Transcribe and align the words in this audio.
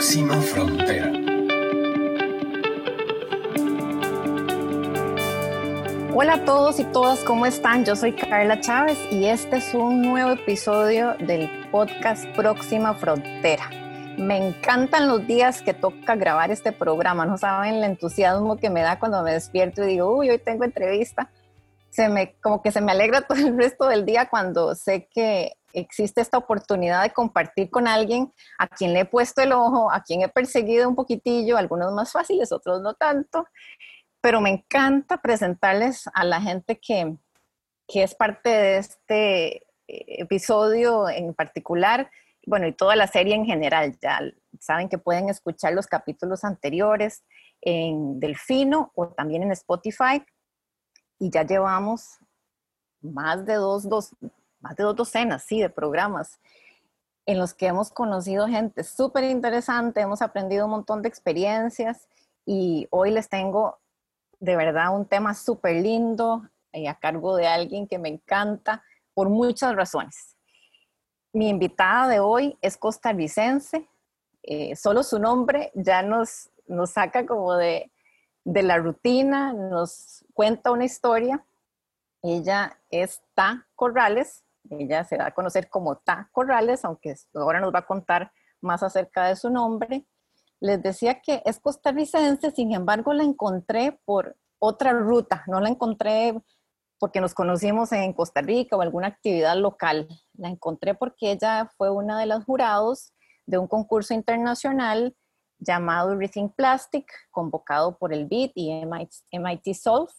Próxima 0.00 0.40
Frontera. 0.40 1.12
Hola 6.14 6.32
a 6.36 6.44
todos 6.46 6.80
y 6.80 6.84
todas, 6.84 7.22
¿cómo 7.22 7.44
están? 7.44 7.84
Yo 7.84 7.94
soy 7.94 8.14
Carla 8.14 8.58
Chávez 8.60 8.96
y 9.10 9.26
este 9.26 9.58
es 9.58 9.74
un 9.74 10.00
nuevo 10.00 10.30
episodio 10.30 11.16
del 11.18 11.50
podcast 11.70 12.24
Próxima 12.34 12.94
Frontera. 12.94 13.68
Me 14.16 14.38
encantan 14.38 15.06
los 15.06 15.26
días 15.26 15.60
que 15.60 15.74
toca 15.74 16.16
grabar 16.16 16.50
este 16.50 16.72
programa, 16.72 17.26
no 17.26 17.36
saben 17.36 17.74
el 17.74 17.84
entusiasmo 17.84 18.56
que 18.56 18.70
me 18.70 18.80
da 18.80 18.98
cuando 18.98 19.22
me 19.22 19.34
despierto 19.34 19.84
y 19.84 19.88
digo, 19.88 20.16
uy, 20.16 20.30
hoy 20.30 20.38
tengo 20.38 20.64
entrevista. 20.64 21.30
Se 21.90 22.08
me, 22.08 22.36
como 22.40 22.62
que 22.62 22.72
se 22.72 22.80
me 22.80 22.92
alegra 22.92 23.20
todo 23.28 23.36
el 23.36 23.54
resto 23.54 23.86
del 23.86 24.06
día 24.06 24.30
cuando 24.30 24.74
sé 24.74 25.10
que 25.12 25.58
existe 25.72 26.20
esta 26.20 26.38
oportunidad 26.38 27.02
de 27.02 27.12
compartir 27.12 27.70
con 27.70 27.86
alguien 27.86 28.32
a 28.58 28.66
quien 28.68 28.92
le 28.92 29.00
he 29.00 29.04
puesto 29.04 29.42
el 29.42 29.52
ojo, 29.52 29.90
a 29.90 30.02
quien 30.02 30.22
he 30.22 30.28
perseguido 30.28 30.88
un 30.88 30.94
poquitillo, 30.94 31.56
algunos 31.56 31.92
más 31.92 32.12
fáciles, 32.12 32.52
otros 32.52 32.80
no 32.80 32.94
tanto, 32.94 33.46
pero 34.20 34.40
me 34.40 34.50
encanta 34.50 35.18
presentarles 35.18 36.04
a 36.12 36.24
la 36.24 36.40
gente 36.40 36.78
que, 36.78 37.16
que 37.88 38.02
es 38.02 38.14
parte 38.14 38.50
de 38.50 38.78
este 38.78 39.56
eh, 39.56 39.62
episodio 40.22 41.08
en 41.08 41.34
particular, 41.34 42.10
bueno, 42.46 42.66
y 42.66 42.72
toda 42.72 42.96
la 42.96 43.06
serie 43.06 43.34
en 43.34 43.44
general. 43.44 43.98
Ya 44.00 44.20
saben 44.60 44.88
que 44.88 44.98
pueden 44.98 45.28
escuchar 45.28 45.72
los 45.72 45.86
capítulos 45.86 46.44
anteriores 46.44 47.24
en 47.60 48.18
Delfino 48.18 48.92
o 48.94 49.08
también 49.08 49.42
en 49.42 49.52
Spotify. 49.52 50.24
Y 51.18 51.30
ya 51.30 51.44
llevamos 51.44 52.18
más 53.02 53.44
de 53.44 53.54
dos, 53.54 53.88
dos, 53.88 54.14
más 54.60 54.76
de 54.76 54.84
dos 54.84 54.96
docenas, 54.96 55.42
sí, 55.42 55.60
de 55.60 55.70
programas 55.70 56.40
en 57.26 57.38
los 57.38 57.54
que 57.54 57.66
hemos 57.66 57.90
conocido 57.90 58.48
gente 58.48 58.82
súper 58.82 59.24
interesante, 59.24 60.00
hemos 60.00 60.22
aprendido 60.22 60.64
un 60.64 60.72
montón 60.72 61.02
de 61.02 61.08
experiencias 61.08 62.08
y 62.44 62.88
hoy 62.90 63.10
les 63.10 63.28
tengo 63.28 63.78
de 64.40 64.56
verdad 64.56 64.96
un 64.96 65.06
tema 65.06 65.34
súper 65.34 65.76
lindo 65.76 66.48
eh, 66.72 66.88
a 66.88 66.94
cargo 66.94 67.36
de 67.36 67.46
alguien 67.46 67.86
que 67.86 67.98
me 67.98 68.08
encanta 68.08 68.82
por 69.14 69.28
muchas 69.28 69.76
razones. 69.76 70.36
Mi 71.32 71.48
invitada 71.48 72.08
de 72.08 72.20
hoy 72.20 72.58
es 72.62 72.76
costarricense, 72.76 73.88
eh, 74.42 74.74
solo 74.74 75.02
su 75.02 75.18
nombre 75.18 75.70
ya 75.74 76.02
nos, 76.02 76.50
nos 76.66 76.90
saca 76.90 77.26
como 77.26 77.54
de, 77.54 77.92
de 78.44 78.62
la 78.62 78.78
rutina, 78.78 79.52
nos 79.52 80.24
cuenta 80.34 80.72
una 80.72 80.84
historia. 80.84 81.44
Ella 82.22 82.78
es 82.90 83.22
Ta 83.34 83.66
Corrales, 83.76 84.42
ella 84.68 85.04
se 85.04 85.16
da 85.16 85.26
a 85.26 85.34
conocer 85.34 85.68
como 85.68 85.96
Ta 85.96 86.28
Corrales, 86.32 86.84
aunque 86.84 87.14
ahora 87.34 87.60
nos 87.60 87.72
va 87.74 87.80
a 87.80 87.86
contar 87.86 88.32
más 88.60 88.82
acerca 88.82 89.26
de 89.26 89.36
su 89.36 89.50
nombre. 89.50 90.06
Les 90.60 90.82
decía 90.82 91.20
que 91.20 91.42
es 91.46 91.58
costarricense, 91.58 92.50
sin 92.50 92.74
embargo 92.74 93.12
la 93.14 93.22
encontré 93.22 93.98
por 94.04 94.36
otra 94.58 94.92
ruta, 94.92 95.42
no 95.46 95.60
la 95.60 95.70
encontré 95.70 96.34
porque 96.98 97.22
nos 97.22 97.32
conocimos 97.32 97.92
en 97.92 98.12
Costa 98.12 98.42
Rica 98.42 98.76
o 98.76 98.82
alguna 98.82 99.06
actividad 99.06 99.56
local. 99.56 100.06
La 100.34 100.48
encontré 100.48 100.94
porque 100.94 101.32
ella 101.32 101.70
fue 101.78 101.90
una 101.90 102.20
de 102.20 102.26
las 102.26 102.44
jurados 102.44 103.14
de 103.46 103.56
un 103.56 103.66
concurso 103.66 104.12
internacional 104.12 105.16
llamado 105.58 106.14
Rethink 106.14 106.54
Plastic, 106.54 107.10
convocado 107.30 107.96
por 107.96 108.12
el 108.12 108.26
BIT 108.26 108.52
y 108.54 108.84
MIT, 108.84 109.10
MIT 109.32 109.74
Solve, 109.74 110.12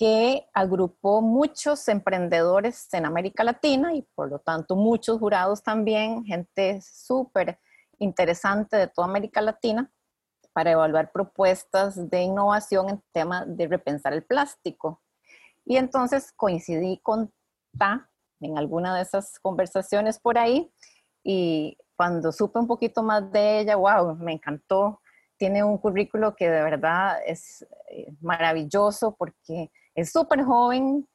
que 0.00 0.48
agrupó 0.54 1.20
muchos 1.20 1.86
emprendedores 1.86 2.88
en 2.94 3.04
América 3.04 3.44
Latina 3.44 3.92
y 3.92 4.00
por 4.14 4.30
lo 4.30 4.38
tanto 4.38 4.74
muchos 4.74 5.18
jurados 5.18 5.62
también, 5.62 6.24
gente 6.24 6.80
súper 6.80 7.60
interesante 7.98 8.78
de 8.78 8.88
toda 8.88 9.06
América 9.06 9.42
Latina 9.42 9.92
para 10.54 10.70
evaluar 10.70 11.12
propuestas 11.12 12.08
de 12.08 12.22
innovación 12.22 12.88
en 12.88 13.02
tema 13.12 13.44
de 13.44 13.68
repensar 13.68 14.14
el 14.14 14.24
plástico. 14.24 15.02
Y 15.66 15.76
entonces 15.76 16.32
coincidí 16.32 16.98
con 17.02 17.30
Ta 17.76 18.08
en 18.40 18.56
alguna 18.56 18.96
de 18.96 19.02
esas 19.02 19.38
conversaciones 19.38 20.18
por 20.18 20.38
ahí 20.38 20.72
y 21.22 21.76
cuando 21.94 22.32
supe 22.32 22.58
un 22.58 22.66
poquito 22.66 23.02
más 23.02 23.30
de 23.30 23.60
ella, 23.60 23.76
wow, 23.76 24.16
me 24.16 24.32
encantó. 24.32 25.02
Tiene 25.40 25.64
un 25.64 25.78
currículo 25.78 26.36
que 26.36 26.50
de 26.50 26.62
verdad 26.62 27.18
es 27.24 27.66
eh, 27.88 28.12
maravilloso 28.20 29.16
porque 29.16 29.70
es 29.94 30.12
súper 30.12 30.44
joven, 30.44 31.08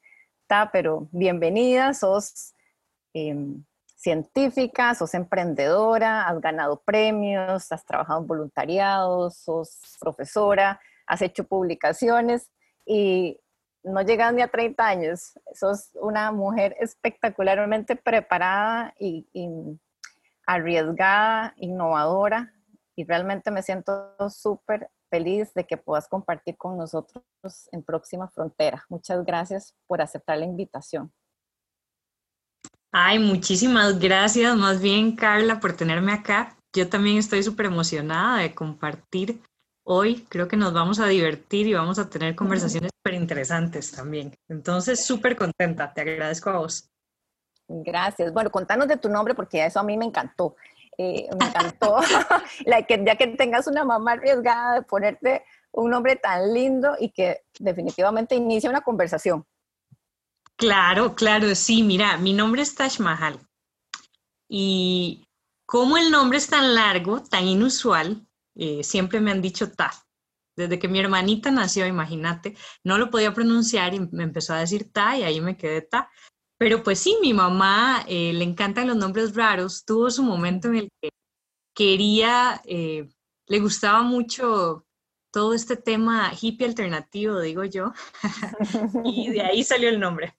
Ta, 0.48 0.68
pero 0.72 1.06
bienvenida, 1.12 1.94
sos 1.94 2.52
em, 3.14 3.64
científica, 3.94 4.96
sos 4.96 5.14
emprendedora, 5.14 6.26
has 6.26 6.40
ganado 6.40 6.82
premios, 6.84 7.70
has 7.70 7.84
trabajado 7.84 8.22
en 8.22 8.26
voluntariado, 8.26 9.30
sos 9.30 9.78
profesora, 10.00 10.80
has 11.06 11.22
hecho 11.22 11.44
publicaciones 11.44 12.50
y 12.84 13.38
no 13.84 14.02
llegas 14.02 14.34
ni 14.34 14.42
a 14.42 14.48
30 14.48 14.84
años. 14.84 15.38
Sos 15.54 15.90
una 15.94 16.32
mujer 16.32 16.74
espectacularmente 16.80 17.94
preparada 17.94 18.92
y 18.98 19.24
arriesgada, 20.48 21.54
innovadora 21.58 22.55
y 22.96 23.04
realmente 23.04 23.50
me 23.50 23.62
siento 23.62 24.14
súper 24.30 24.90
feliz 25.10 25.52
de 25.54 25.64
que 25.66 25.76
puedas 25.76 26.08
compartir 26.08 26.56
con 26.56 26.76
nosotros 26.76 27.22
en 27.70 27.82
Próxima 27.82 28.28
Frontera. 28.28 28.84
Muchas 28.88 29.24
gracias 29.24 29.74
por 29.86 30.00
aceptar 30.00 30.38
la 30.38 30.46
invitación. 30.46 31.12
Ay, 32.90 33.18
muchísimas 33.18 33.98
gracias, 33.98 34.56
más 34.56 34.80
bien 34.80 35.14
Carla, 35.14 35.60
por 35.60 35.74
tenerme 35.74 36.12
acá. 36.12 36.56
Yo 36.74 36.88
también 36.88 37.18
estoy 37.18 37.42
súper 37.42 37.66
emocionada 37.66 38.38
de 38.38 38.54
compartir 38.54 39.42
hoy. 39.84 40.26
Creo 40.28 40.48
que 40.48 40.56
nos 40.56 40.72
vamos 40.72 40.98
a 40.98 41.06
divertir 41.06 41.66
y 41.66 41.74
vamos 41.74 41.98
a 41.98 42.08
tener 42.08 42.34
conversaciones 42.34 42.90
súper 42.96 43.20
interesantes 43.20 43.92
también. 43.92 44.34
Entonces, 44.48 45.04
súper 45.04 45.36
contenta. 45.36 45.92
Te 45.92 46.00
agradezco 46.00 46.50
a 46.50 46.58
vos. 46.58 46.88
Gracias. 47.68 48.32
Bueno, 48.32 48.50
contanos 48.50 48.88
de 48.88 48.96
tu 48.96 49.08
nombre 49.08 49.34
porque 49.34 49.64
eso 49.64 49.80
a 49.80 49.82
mí 49.82 49.96
me 49.96 50.04
encantó. 50.04 50.56
Eh, 50.98 51.28
me 51.38 51.46
encantó 51.46 51.98
ya 52.66 53.16
que 53.16 53.26
tengas 53.36 53.66
una 53.66 53.84
mamá 53.84 54.12
arriesgada 54.12 54.76
de 54.76 54.82
ponerte 54.82 55.44
un 55.72 55.90
nombre 55.90 56.16
tan 56.16 56.54
lindo 56.54 56.96
y 56.98 57.10
que 57.10 57.42
definitivamente 57.58 58.34
inicia 58.34 58.70
una 58.70 58.80
conversación. 58.80 59.44
Claro, 60.56 61.14
claro, 61.14 61.54
sí, 61.54 61.82
mira, 61.82 62.16
mi 62.16 62.32
nombre 62.32 62.62
es 62.62 62.74
Taj 62.74 62.98
Mahal. 63.00 63.38
Y 64.48 65.28
como 65.66 65.98
el 65.98 66.10
nombre 66.10 66.38
es 66.38 66.46
tan 66.46 66.74
largo, 66.74 67.22
tan 67.22 67.46
inusual, 67.46 68.26
eh, 68.54 68.82
siempre 68.82 69.20
me 69.20 69.30
han 69.32 69.42
dicho 69.42 69.70
Ta. 69.70 69.92
Desde 70.56 70.78
que 70.78 70.88
mi 70.88 70.98
hermanita 70.98 71.50
nació, 71.50 71.86
imagínate, 71.86 72.56
no 72.82 72.96
lo 72.96 73.10
podía 73.10 73.34
pronunciar 73.34 73.92
y 73.92 74.00
me 74.00 74.22
empezó 74.22 74.54
a 74.54 74.60
decir 74.60 74.90
Ta 74.90 75.18
y 75.18 75.24
ahí 75.24 75.42
me 75.42 75.58
quedé 75.58 75.82
Ta. 75.82 76.10
Pero 76.58 76.82
pues 76.82 76.98
sí, 76.98 77.16
mi 77.20 77.34
mamá 77.34 78.04
eh, 78.08 78.32
le 78.32 78.44
encantan 78.44 78.86
los 78.86 78.96
nombres 78.96 79.34
raros. 79.34 79.84
Tuvo 79.84 80.10
su 80.10 80.22
momento 80.22 80.68
en 80.68 80.76
el 80.76 80.88
que 81.00 81.10
quería, 81.74 82.62
eh, 82.64 83.08
le 83.46 83.60
gustaba 83.60 84.02
mucho 84.02 84.86
todo 85.30 85.52
este 85.52 85.76
tema 85.76 86.32
hippie 86.40 86.66
alternativo, 86.66 87.40
digo 87.40 87.62
yo, 87.64 87.92
y 89.04 89.30
de 89.30 89.42
ahí 89.42 89.62
salió 89.62 89.90
el 89.90 90.00
nombre. 90.00 90.34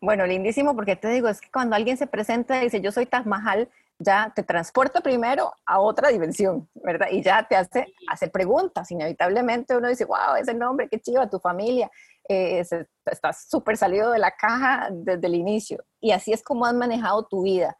Bueno, 0.00 0.24
lindísimo, 0.24 0.76
porque 0.76 0.94
te 0.94 1.08
digo, 1.08 1.28
es 1.28 1.40
que 1.40 1.50
cuando 1.50 1.74
alguien 1.74 1.96
se 1.96 2.06
presenta 2.06 2.60
y 2.60 2.64
dice 2.64 2.80
yo 2.80 2.92
soy 2.92 3.06
Taj 3.06 3.26
Mahal, 3.26 3.68
ya 3.98 4.32
te 4.34 4.42
transporta 4.42 5.00
primero 5.00 5.52
a 5.66 5.80
otra 5.80 6.08
dimensión, 6.10 6.68
¿verdad? 6.74 7.08
Y 7.10 7.22
ya 7.22 7.46
te 7.48 7.56
hace 7.56 7.92
hacer 8.08 8.30
preguntas. 8.30 8.90
Inevitablemente 8.90 9.76
uno 9.76 9.88
dice, 9.88 10.04
wow, 10.04 10.36
ese 10.40 10.54
nombre, 10.54 10.88
qué 10.88 11.00
chiva, 11.00 11.28
tu 11.28 11.38
familia, 11.38 11.90
eh, 12.28 12.62
estás 13.06 13.48
súper 13.48 13.76
salido 13.76 14.10
de 14.10 14.18
la 14.18 14.32
caja 14.32 14.88
desde 14.90 15.26
el 15.26 15.34
inicio. 15.34 15.84
Y 16.00 16.12
así 16.12 16.32
es 16.32 16.42
como 16.42 16.66
has 16.66 16.74
manejado 16.74 17.26
tu 17.26 17.42
vida, 17.42 17.76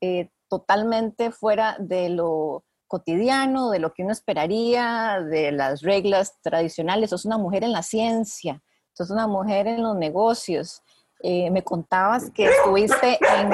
eh, 0.00 0.30
totalmente 0.48 1.30
fuera 1.30 1.76
de 1.78 2.08
lo 2.08 2.64
cotidiano, 2.86 3.70
de 3.70 3.78
lo 3.78 3.92
que 3.92 4.02
uno 4.02 4.12
esperaría, 4.12 5.20
de 5.20 5.52
las 5.52 5.82
reglas 5.82 6.38
tradicionales. 6.42 7.10
Sos 7.10 7.24
una 7.24 7.38
mujer 7.38 7.64
en 7.64 7.72
la 7.72 7.82
ciencia, 7.82 8.62
sos 8.92 9.10
una 9.10 9.26
mujer 9.26 9.66
en 9.66 9.82
los 9.82 9.94
negocios. 9.96 10.82
Eh, 11.20 11.50
me 11.50 11.62
contabas 11.62 12.30
que 12.30 12.46
estuviste 12.46 13.18
en, 13.20 13.52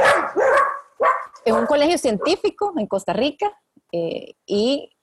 en, 1.46 1.54
un 1.54 1.66
colegio 1.66 1.98
científico 1.98 2.72
en 2.76 2.86
Costa 2.86 3.12
Rica 3.12 3.50
eh, 3.90 4.34
y 4.46 4.93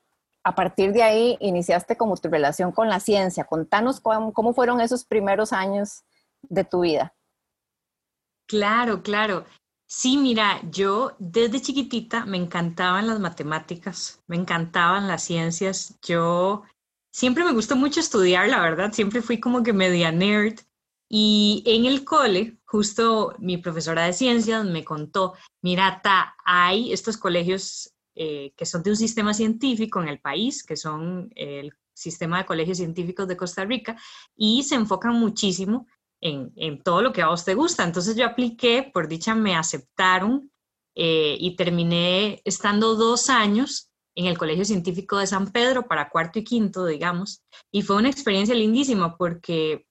a 0.43 0.55
partir 0.55 0.91
de 0.93 1.03
ahí 1.03 1.37
iniciaste 1.39 1.97
como 1.97 2.17
tu 2.17 2.29
relación 2.29 2.71
con 2.71 2.89
la 2.89 2.99
ciencia. 2.99 3.43
Contanos 3.43 3.99
cómo, 3.99 4.33
cómo 4.33 4.53
fueron 4.53 4.81
esos 4.81 5.05
primeros 5.05 5.53
años 5.53 6.03
de 6.41 6.63
tu 6.63 6.81
vida. 6.81 7.13
Claro, 8.47 9.01
claro. 9.01 9.45
Sí, 9.87 10.17
mira, 10.17 10.61
yo 10.71 11.15
desde 11.19 11.61
chiquitita 11.61 12.25
me 12.25 12.37
encantaban 12.37 13.07
las 13.07 13.19
matemáticas, 13.19 14.21
me 14.27 14.37
encantaban 14.37 15.07
las 15.07 15.23
ciencias. 15.23 15.99
Yo 16.01 16.63
siempre 17.11 17.43
me 17.43 17.53
gustó 17.53 17.75
mucho 17.75 17.99
estudiar, 17.99 18.47
la 18.47 18.61
verdad, 18.61 18.93
siempre 18.93 19.21
fui 19.21 19.39
como 19.39 19.63
que 19.63 19.73
media 19.73 20.11
nerd. 20.11 20.59
Y 21.09 21.61
en 21.65 21.85
el 21.85 22.05
cole, 22.05 22.57
justo 22.65 23.35
mi 23.37 23.57
profesora 23.57 24.05
de 24.05 24.13
ciencias 24.13 24.63
me 24.63 24.85
contó, 24.85 25.33
mira, 25.61 26.01
ta, 26.01 26.35
hay 26.45 26.93
estos 26.93 27.17
colegios 27.17 27.93
eh, 28.15 28.53
que 28.55 28.65
son 28.65 28.83
de 28.83 28.89
un 28.89 28.97
sistema 28.97 29.33
científico 29.33 30.01
en 30.01 30.09
el 30.09 30.19
país, 30.19 30.63
que 30.63 30.75
son 30.75 31.31
el 31.35 31.71
sistema 31.93 32.39
de 32.39 32.45
colegios 32.45 32.77
científicos 32.77 33.27
de 33.27 33.37
Costa 33.37 33.65
Rica, 33.65 33.95
y 34.35 34.63
se 34.63 34.75
enfocan 34.75 35.13
muchísimo 35.15 35.87
en, 36.19 36.81
todo 36.83 37.01
lo 37.01 37.13
que 37.13 37.21
a 37.21 37.29
vos 37.29 37.45
te 37.45 37.55
gusta. 37.55 37.83
Entonces 37.83 38.15
yo 38.15 38.25
apliqué, 38.25 38.89
por 38.93 39.07
dicha 39.07 39.33
me 39.33 39.55
aceptaron 39.55 40.51
eh, 40.95 41.37
y 41.39 41.55
terminé 41.55 42.41
estando 42.45 42.95
dos 42.95 43.29
años 43.29 43.91
en 44.15 44.25
el 44.25 44.37
Colegio 44.37 44.65
Científico 44.65 45.17
de 45.17 45.27
San 45.27 45.51
Pedro 45.51 45.87
para 45.87 46.09
cuarto 46.09 46.39
y 46.39 46.43
quinto, 46.43 46.85
digamos, 46.85 47.43
y 47.71 47.81
fue 47.81 47.95
una 47.95 48.09
experiencia 48.09 48.53
lindísima 48.53 49.17
porque 49.17 49.87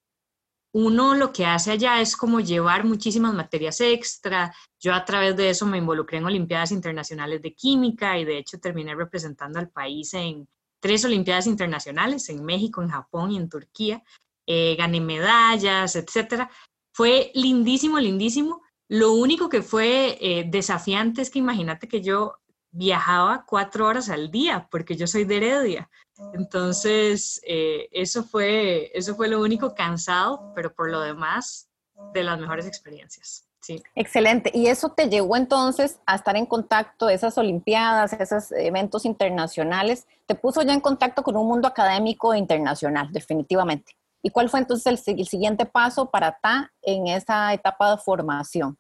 uno 0.73 1.15
lo 1.15 1.33
que 1.33 1.47
hace 1.47 1.73
allá 1.73 2.01
es 2.01 2.17
como 2.17 2.41
llevar 2.41 2.85
muchísimas 2.85 3.35
materias 3.35 3.81
extra. 3.81 4.55
Yo 4.79 4.95
a 4.95 5.05
través 5.05 5.37
de 5.37 5.51
eso 5.51 5.67
me 5.67 5.79
involucré 5.79 6.19
en 6.19 6.27
Olimpiadas 6.27 6.71
Internacionales 6.71 7.43
de 7.43 7.55
Química 7.55 8.19
y 8.19 8.25
de 8.25 8.39
hecho 8.39 8.59
terminé 8.59 8.95
representando 8.95 9.59
al 9.59 9.71
país 9.71 10.15
en 10.15 10.49
tres 10.81 11.05
Olimpiadas 11.05 11.47
Internacionales, 11.47 12.29
en 12.29 12.45
México, 12.45 12.83
en 12.83 12.91
Japón 12.91 13.33
y 13.33 13.37
en 13.37 13.49
Turquía. 13.49 14.03
Eh, 14.47 14.77
gané 14.77 15.01
medallas, 15.01 15.97
etcétera. 15.97 16.51
Fue 16.93 17.31
lindísimo, 17.35 17.99
lindísimo. 17.99 18.63
Lo 18.89 19.13
único 19.13 19.49
que 19.49 19.63
fue 19.63 20.19
eh, 20.21 20.45
desafiante 20.49 21.23
es 21.23 21.31
que 21.31 21.39
imagínate 21.39 21.87
que 21.89 22.01
yo 22.01 22.40
viajaba 22.71 23.45
cuatro 23.47 23.87
horas 23.87 24.09
al 24.11 24.31
día, 24.31 24.69
porque 24.71 24.97
yo 24.97 25.07
soy 25.07 25.25
de 25.25 25.37
Heredia. 25.39 25.91
Entonces, 26.35 27.41
eh, 27.47 27.89
eso, 27.93 28.23
fue, 28.23 28.91
eso 28.95 29.15
fue 29.15 29.29
lo 29.29 29.41
único 29.41 29.75
cansado, 29.75 30.53
pero 30.55 30.75
por 30.75 30.91
lo 30.91 31.01
demás, 31.01 31.69
de 32.13 32.23
las 32.23 32.39
mejores 32.39 32.67
experiencias. 32.67 33.47
Sí. 33.61 33.83
Excelente. 33.95 34.51
¿Y 34.55 34.69
eso 34.69 34.91
te 34.91 35.09
llevó 35.09 35.37
entonces 35.37 36.01
a 36.07 36.15
estar 36.15 36.37
en 36.37 36.47
contacto, 36.47 37.11
esas 37.11 37.37
Olimpiadas, 37.37 38.15
esos 38.15 38.53
eventos 38.53 39.05
internacionales? 39.05 40.07
¿Te 40.27 40.35
puso 40.35 40.63
ya 40.63 40.73
en 40.73 40.81
contacto 40.81 41.23
con 41.23 41.37
un 41.37 41.47
mundo 41.47 41.69
académico 41.69 42.35
internacional, 42.35 43.13
definitivamente? 43.13 43.93
¿Y 44.23 44.31
cuál 44.31 44.49
fue 44.49 44.61
entonces 44.61 44.87
el, 45.07 45.19
el 45.19 45.27
siguiente 45.27 45.67
paso 45.67 46.11
para 46.11 46.39
TA 46.41 46.73
en 46.83 47.09
esa 47.09 47.53
etapa 47.53 47.91
de 47.91 47.99
formación? 47.99 48.79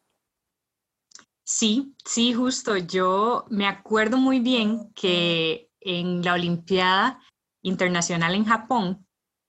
Sí, 1.52 1.96
sí, 2.04 2.32
justo. 2.32 2.76
Yo 2.76 3.44
me 3.50 3.66
acuerdo 3.66 4.18
muy 4.18 4.38
bien 4.38 4.92
que 4.94 5.68
en 5.80 6.22
la 6.22 6.34
Olimpiada 6.34 7.20
Internacional 7.62 8.36
en 8.36 8.44
Japón, 8.44 9.04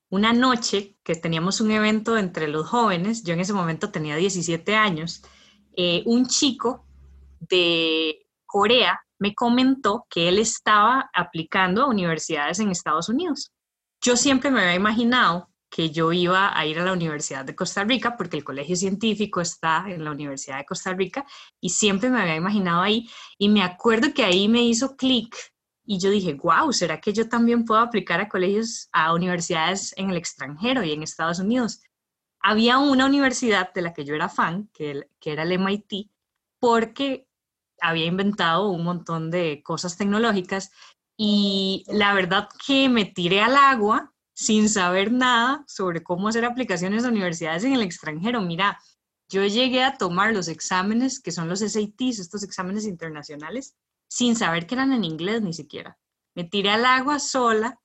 una 0.10 0.34
noche 0.34 0.98
que 1.04 1.14
teníamos 1.14 1.62
un 1.62 1.70
evento 1.70 2.18
entre 2.18 2.48
los 2.48 2.68
jóvenes, 2.68 3.24
yo 3.24 3.36
en 3.36 3.42
ese 3.42 3.54
momento 3.54 3.92
tenía 3.92 4.16
17 4.16 4.76
años, 4.76 5.22
eh, 5.78 6.02
un 6.08 6.26
chico 6.26 6.88
de 7.40 8.26
Corea 8.48 9.00
me 9.20 9.36
comentó 9.36 10.08
que 10.10 10.28
él 10.28 10.40
estaba 10.40 11.12
aplicando 11.14 11.84
a 11.84 11.90
universidades 11.90 12.60
en 12.60 12.72
Estados 12.72 13.10
Unidos. 13.10 13.52
Yo 14.02 14.18
siempre 14.18 14.50
me 14.50 14.62
había 14.62 14.74
imaginado 14.74 15.51
que 15.72 15.90
yo 15.90 16.12
iba 16.12 16.56
a 16.56 16.66
ir 16.66 16.78
a 16.80 16.84
la 16.84 16.92
Universidad 16.92 17.46
de 17.46 17.56
Costa 17.56 17.86
Rica, 17.86 18.18
porque 18.18 18.36
el 18.36 18.44
colegio 18.44 18.76
científico 18.76 19.40
está 19.40 19.86
en 19.88 20.04
la 20.04 20.12
Universidad 20.12 20.58
de 20.58 20.66
Costa 20.66 20.94
Rica, 20.94 21.26
y 21.62 21.70
siempre 21.70 22.10
me 22.10 22.22
había 22.22 22.36
imaginado 22.36 22.82
ahí, 22.82 23.10
y 23.38 23.48
me 23.48 23.64
acuerdo 23.64 24.14
que 24.14 24.26
ahí 24.26 24.50
me 24.50 24.64
hizo 24.64 24.98
clic, 24.98 25.34
y 25.86 25.98
yo 25.98 26.10
dije, 26.10 26.34
wow, 26.34 26.74
¿será 26.74 27.00
que 27.00 27.14
yo 27.14 27.30
también 27.30 27.64
puedo 27.64 27.80
aplicar 27.80 28.20
a 28.20 28.28
colegios, 28.28 28.90
a 28.92 29.14
universidades 29.14 29.94
en 29.98 30.10
el 30.10 30.18
extranjero 30.18 30.84
y 30.84 30.92
en 30.92 31.04
Estados 31.04 31.40
Unidos? 31.40 31.82
Había 32.42 32.78
una 32.78 33.06
universidad 33.06 33.72
de 33.74 33.82
la 33.82 33.94
que 33.94 34.04
yo 34.04 34.14
era 34.14 34.28
fan, 34.28 34.70
que, 34.74 35.08
que 35.22 35.32
era 35.32 35.44
el 35.44 35.54
MIT, 35.54 36.12
porque 36.60 37.28
había 37.80 38.06
inventado 38.06 38.70
un 38.70 38.84
montón 38.84 39.32
de 39.32 39.64
cosas 39.64 39.98
tecnológicas, 39.98 40.72
y 41.16 41.86
la 41.88 42.14
verdad 42.14 42.50
que 42.66 42.90
me 42.90 43.06
tiré 43.06 43.42
al 43.42 43.56
agua 43.56 44.11
sin 44.34 44.70
saber 44.70 45.12
nada 45.12 45.64
sobre 45.68 46.04
cómo 46.04 46.28
hacer 46.28 46.46
aplicaciones 46.46 47.06
a 47.06 47.10
universidades 47.10 47.64
en 47.64 47.74
el 47.74 47.82
extranjero. 47.82 48.42
Mira, 48.42 48.80
yo 49.30 49.46
llegué 49.46 49.84
a 49.84 49.98
tomar 49.98 50.34
los 50.34 50.48
exámenes, 50.48 51.20
que 51.20 51.32
son 51.32 51.48
los 51.48 51.60
SATs, 51.60 52.20
estos 52.20 52.44
exámenes 52.44 52.86
internacionales, 52.86 53.76
sin 54.10 54.36
saber 54.36 54.68
que 54.68 54.76
eran 54.76 54.92
en 54.92 55.06
inglés 55.06 55.42
ni 55.42 55.54
siquiera. 55.54 55.98
Me 56.36 56.44
tiré 56.44 56.70
al 56.70 56.86
agua 56.86 57.20
sola, 57.20 57.80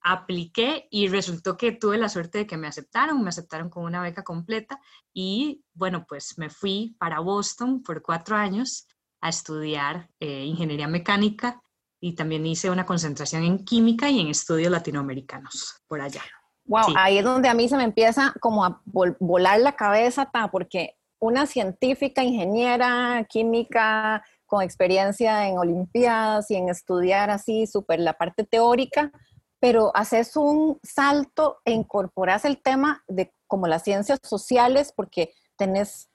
apliqué 0.00 0.86
y 0.90 1.08
resultó 1.08 1.56
que 1.56 1.72
tuve 1.72 1.98
la 1.98 2.08
suerte 2.08 2.38
de 2.38 2.46
que 2.46 2.56
me 2.56 2.68
aceptaron, 2.68 3.22
me 3.22 3.30
aceptaron 3.30 3.70
con 3.70 3.84
una 3.84 4.02
beca 4.02 4.22
completa 4.22 4.78
y 5.12 5.64
bueno, 5.72 6.04
pues 6.06 6.38
me 6.38 6.50
fui 6.50 6.94
para 6.98 7.20
Boston 7.20 7.82
por 7.82 8.02
cuatro 8.02 8.36
años 8.36 8.86
a 9.20 9.30
estudiar 9.30 10.10
eh, 10.20 10.44
ingeniería 10.44 10.86
mecánica 10.86 11.63
y 12.04 12.14
también 12.14 12.44
hice 12.44 12.68
una 12.68 12.84
concentración 12.84 13.44
en 13.44 13.64
química 13.64 14.10
y 14.10 14.20
en 14.20 14.28
estudios 14.28 14.70
latinoamericanos 14.70 15.80
por 15.88 16.02
allá. 16.02 16.20
Wow, 16.66 16.92
ahí 16.98 17.16
es 17.16 17.24
donde 17.24 17.48
a 17.48 17.54
mí 17.54 17.66
se 17.66 17.78
me 17.78 17.84
empieza 17.84 18.34
como 18.40 18.62
a 18.62 18.82
volar 18.84 19.58
la 19.60 19.72
cabeza, 19.74 20.30
porque 20.52 20.98
una 21.18 21.46
científica, 21.46 22.22
ingeniera, 22.22 23.26
química, 23.26 24.22
con 24.44 24.60
experiencia 24.60 25.48
en 25.48 25.56
Olimpiadas 25.56 26.50
y 26.50 26.56
en 26.56 26.68
estudiar 26.68 27.30
así 27.30 27.66
súper 27.66 28.00
la 28.00 28.12
parte 28.12 28.44
teórica, 28.44 29.10
pero 29.58 29.90
haces 29.96 30.36
un 30.36 30.78
salto 30.82 31.62
e 31.64 31.72
incorporas 31.72 32.44
el 32.44 32.60
tema 32.60 33.02
de 33.08 33.32
como 33.46 33.66
las 33.66 33.82
ciencias 33.82 34.18
sociales 34.22 34.92
porque 34.94 35.32
tenés 35.56 36.10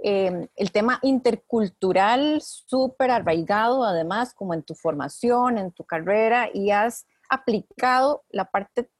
Em, 0.00 0.46
el 0.54 0.70
tema 0.70 1.00
intercultural 1.02 2.40
súper 2.40 3.10
arraigado, 3.10 3.82
además, 3.84 4.32
como 4.32 4.54
en 4.54 4.62
tu 4.62 4.74
formación, 4.74 5.58
en 5.58 5.72
tu 5.72 5.84
carrera, 5.84 6.48
y 6.54 6.70
has 6.70 7.06
aplicado 7.28 8.22
la 8.30 8.44
parte 8.44 8.90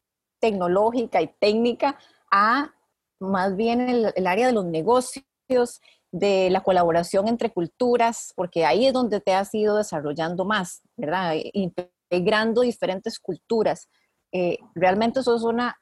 tecnológica 0.40 1.22
y 1.22 1.28
técnica 1.38 1.98
a 2.30 2.74
más 3.20 3.56
bien 3.56 3.80
el, 3.88 4.26
área 4.26 4.46
de 4.48 4.52
los 4.52 4.64
negocios, 4.64 5.80
de 6.10 6.48
la 6.50 6.62
colaboración 6.62 7.28
entre 7.28 7.50
culturas, 7.52 8.32
porque 8.34 8.64
ahí 8.64 8.86
es 8.86 8.92
donde 8.92 9.20
te 9.20 9.34
has 9.34 9.54
ido 9.54 9.76
desarrollando 9.76 10.44
más, 10.44 10.82
¿verdad? 10.96 11.34
Integrando 11.52 12.62
diferentes 12.62 13.18
culturas. 13.18 13.88
Eh, 14.32 14.58
realmente 14.74 15.20
eso 15.20 15.34
es 15.34 15.42
una 15.42 15.76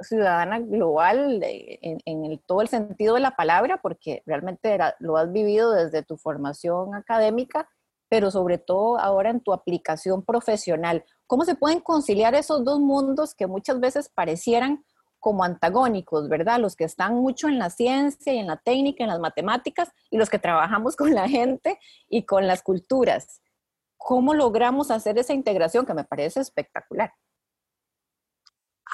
ciudadana 0.00 0.60
global 0.60 1.40
en, 1.42 2.38
todo 2.46 2.62
el 2.62 2.68
sentido 2.68 3.14
de 3.14 3.20
la 3.20 3.36
palabra, 3.36 3.80
porque 3.82 4.22
realmente 4.26 4.78
lo 4.98 5.16
has 5.16 5.32
vivido 5.32 5.72
desde 5.72 6.02
tu 6.02 6.16
formación 6.16 6.94
académica, 6.94 7.68
pero 8.08 8.30
sobre 8.30 8.58
todo 8.58 8.98
ahora 8.98 9.30
en 9.30 9.40
tu 9.40 9.52
aplicación 9.52 10.24
profesional. 10.24 11.04
¿Cómo 11.26 11.44
se 11.44 11.54
pueden 11.54 11.80
conciliar 11.80 12.34
esos 12.34 12.64
dos 12.64 12.80
mundos 12.80 13.34
que 13.34 13.46
muchas 13.46 13.78
veces 13.78 14.08
parecieran 14.08 14.84
como 15.20 15.44
antagónicos, 15.44 16.28
¿verdad? 16.28 16.58
Los 16.58 16.74
que 16.74 16.84
están 16.84 17.14
mucho 17.14 17.46
en 17.46 17.58
la 17.58 17.70
ciencia 17.70 18.32
y 18.32 18.38
en 18.38 18.46
la 18.46 18.56
técnica, 18.56 19.04
en 19.04 19.10
las 19.10 19.20
matemáticas, 19.20 19.90
y 20.10 20.16
los 20.16 20.30
que 20.30 20.38
trabajamos 20.38 20.96
con 20.96 21.14
la 21.14 21.28
gente 21.28 21.78
y 22.08 22.24
con 22.24 22.46
las 22.46 22.62
culturas. 22.62 23.42
¿Cómo 23.98 24.32
logramos 24.32 24.90
hacer 24.90 25.18
esa 25.18 25.34
integración 25.34 25.84
que 25.84 25.94
me 25.94 26.04
parece 26.04 26.40
espectacular? 26.40 27.12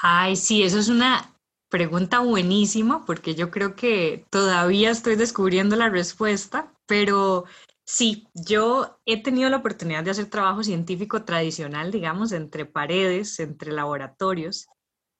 Ay, 0.01 0.35
sí, 0.35 0.63
eso 0.63 0.77
es 0.77 0.89
una 0.89 1.33
pregunta 1.69 2.19
buenísima 2.19 3.03
porque 3.05 3.35
yo 3.35 3.49
creo 3.49 3.75
que 3.75 4.25
todavía 4.29 4.91
estoy 4.91 5.15
descubriendo 5.15 5.75
la 5.75 5.89
respuesta, 5.89 6.71
pero 6.85 7.45
sí, 7.83 8.27
yo 8.33 8.99
he 9.05 9.21
tenido 9.21 9.49
la 9.49 9.57
oportunidad 9.57 10.03
de 10.03 10.11
hacer 10.11 10.29
trabajo 10.29 10.63
científico 10.63 11.23
tradicional, 11.23 11.91
digamos, 11.91 12.31
entre 12.31 12.65
paredes, 12.65 13.39
entre 13.39 13.71
laboratorios, 13.71 14.67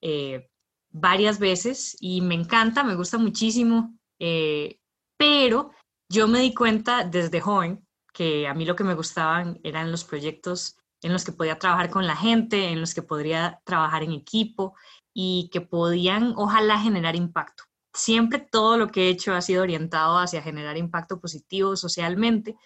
eh, 0.00 0.48
varias 0.90 1.40
veces 1.40 1.96
y 2.00 2.20
me 2.20 2.36
encanta, 2.36 2.84
me 2.84 2.94
gusta 2.94 3.18
muchísimo, 3.18 3.98
eh, 4.20 4.78
pero 5.16 5.72
yo 6.08 6.28
me 6.28 6.40
di 6.40 6.54
cuenta 6.54 7.04
desde 7.04 7.40
joven 7.40 7.84
que 8.12 8.46
a 8.46 8.54
mí 8.54 8.64
lo 8.64 8.76
que 8.76 8.84
me 8.84 8.94
gustaban 8.94 9.58
eran 9.64 9.90
los 9.90 10.04
proyectos 10.04 10.76
en 11.02 11.12
los 11.12 11.24
que 11.24 11.32
podía 11.32 11.58
trabajar 11.58 11.90
con 11.90 12.06
la 12.06 12.16
gente, 12.16 12.68
en 12.68 12.80
los 12.80 12.94
que 12.94 13.02
podría 13.02 13.60
trabajar 13.64 14.02
en 14.02 14.12
equipo 14.12 14.74
y 15.12 15.48
que 15.52 15.60
podían, 15.60 16.34
ojalá, 16.36 16.78
generar 16.80 17.16
impacto. 17.16 17.64
Siempre 17.92 18.38
todo 18.38 18.76
lo 18.76 18.88
que 18.88 19.06
he 19.06 19.10
hecho 19.10 19.34
ha 19.34 19.40
sido 19.40 19.62
orientado 19.62 20.18
hacia 20.18 20.42
generar 20.42 20.76
impacto 20.76 21.20
positivo 21.20 21.76
socialmente, 21.76 22.56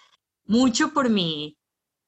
mucho 0.45 0.93
por 0.93 1.11
mi 1.11 1.57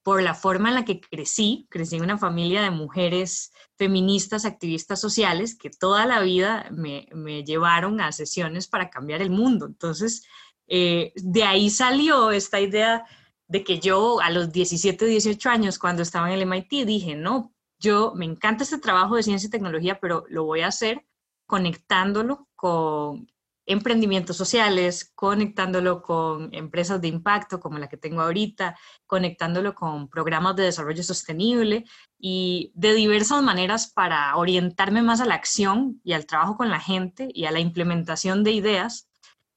por 0.04 0.23
la 0.23 0.35
forma 0.35 0.69
en 0.69 0.75
la 0.75 0.85
que 0.85 1.00
crecí, 1.00 1.66
crecí 1.71 1.97
en 1.97 2.02
una 2.02 2.19
familia 2.19 2.61
de 2.61 2.71
mujeres 2.71 3.52
feministas, 3.78 4.45
activistas 4.45 5.00
sociales, 5.00 5.57
que 5.57 5.71
toda 5.71 6.04
la 6.04 6.21
vida 6.21 6.69
me, 6.71 7.09
me 7.14 7.43
llevaron 7.43 8.02
a 8.02 8.12
sesiones 8.12 8.69
para 8.69 8.90
cambiar 8.90 9.23
el 9.23 9.31
mundo. 9.31 9.64
Entonces, 9.64 10.26
eh, 10.66 11.12
de 11.16 11.45
ahí 11.45 11.71
salió 11.71 12.31
esta 12.33 12.61
idea 12.61 13.07
de 13.47 13.65
que 13.65 13.79
yo 13.79 14.21
a 14.21 14.31
los 14.31 14.53
17, 14.53 15.05
18 15.07 15.51
años, 15.51 15.79
cuando 15.79 16.03
estaba 16.03 16.29
en 16.29 16.35
el 16.35 16.43
MIT, 16.47 16.87
dije, 16.87 17.15
no, 17.15 17.53
yo 17.79 18.13
me 18.15 18.25
encanta 18.25 18.65
este 18.65 18.79
trabajo 18.79 19.17
de 19.17 19.23
ciencia 19.23 19.47
y 19.47 19.51
tecnología, 19.51 19.99
pero 20.01 20.25
lo 20.29 20.45
voy 20.45 20.61
a 20.63 20.69
hacer 20.69 21.05
conectándolo 21.47 22.49
con 22.55 23.29
emprendimientos 23.67 24.37
sociales, 24.37 25.11
conectándolo 25.15 26.03
con 26.03 26.53
empresas 26.53 27.01
de 27.01 27.09
impacto 27.09 27.61
como 27.61 27.79
la 27.79 27.89
que 27.89 27.97
tengo 27.97 28.21
ahorita, 28.21 28.79
conectándolo 29.07 29.75
con 29.75 30.09
programas 30.09 30.57
de 30.57 30.65
desarrollo 30.65 31.03
sostenible 31.03 31.85
y 32.19 32.73
de 32.75 32.95
diversas 32.95 33.43
maneras 33.43 33.91
para 33.91 34.37
orientarme 34.37 35.03
más 35.03 35.21
a 35.21 35.27
la 35.27 35.35
acción 35.35 36.01
y 36.05 36.13
al 36.13 36.27
trabajo 36.27 36.57
con 36.57 36.69
la 36.69 36.81
gente 36.81 37.29
y 37.33 37.47
a 37.47 37.53
la 37.53 37.61
implementación 37.61 38.45
de 38.45 38.53
ideas 38.53 39.09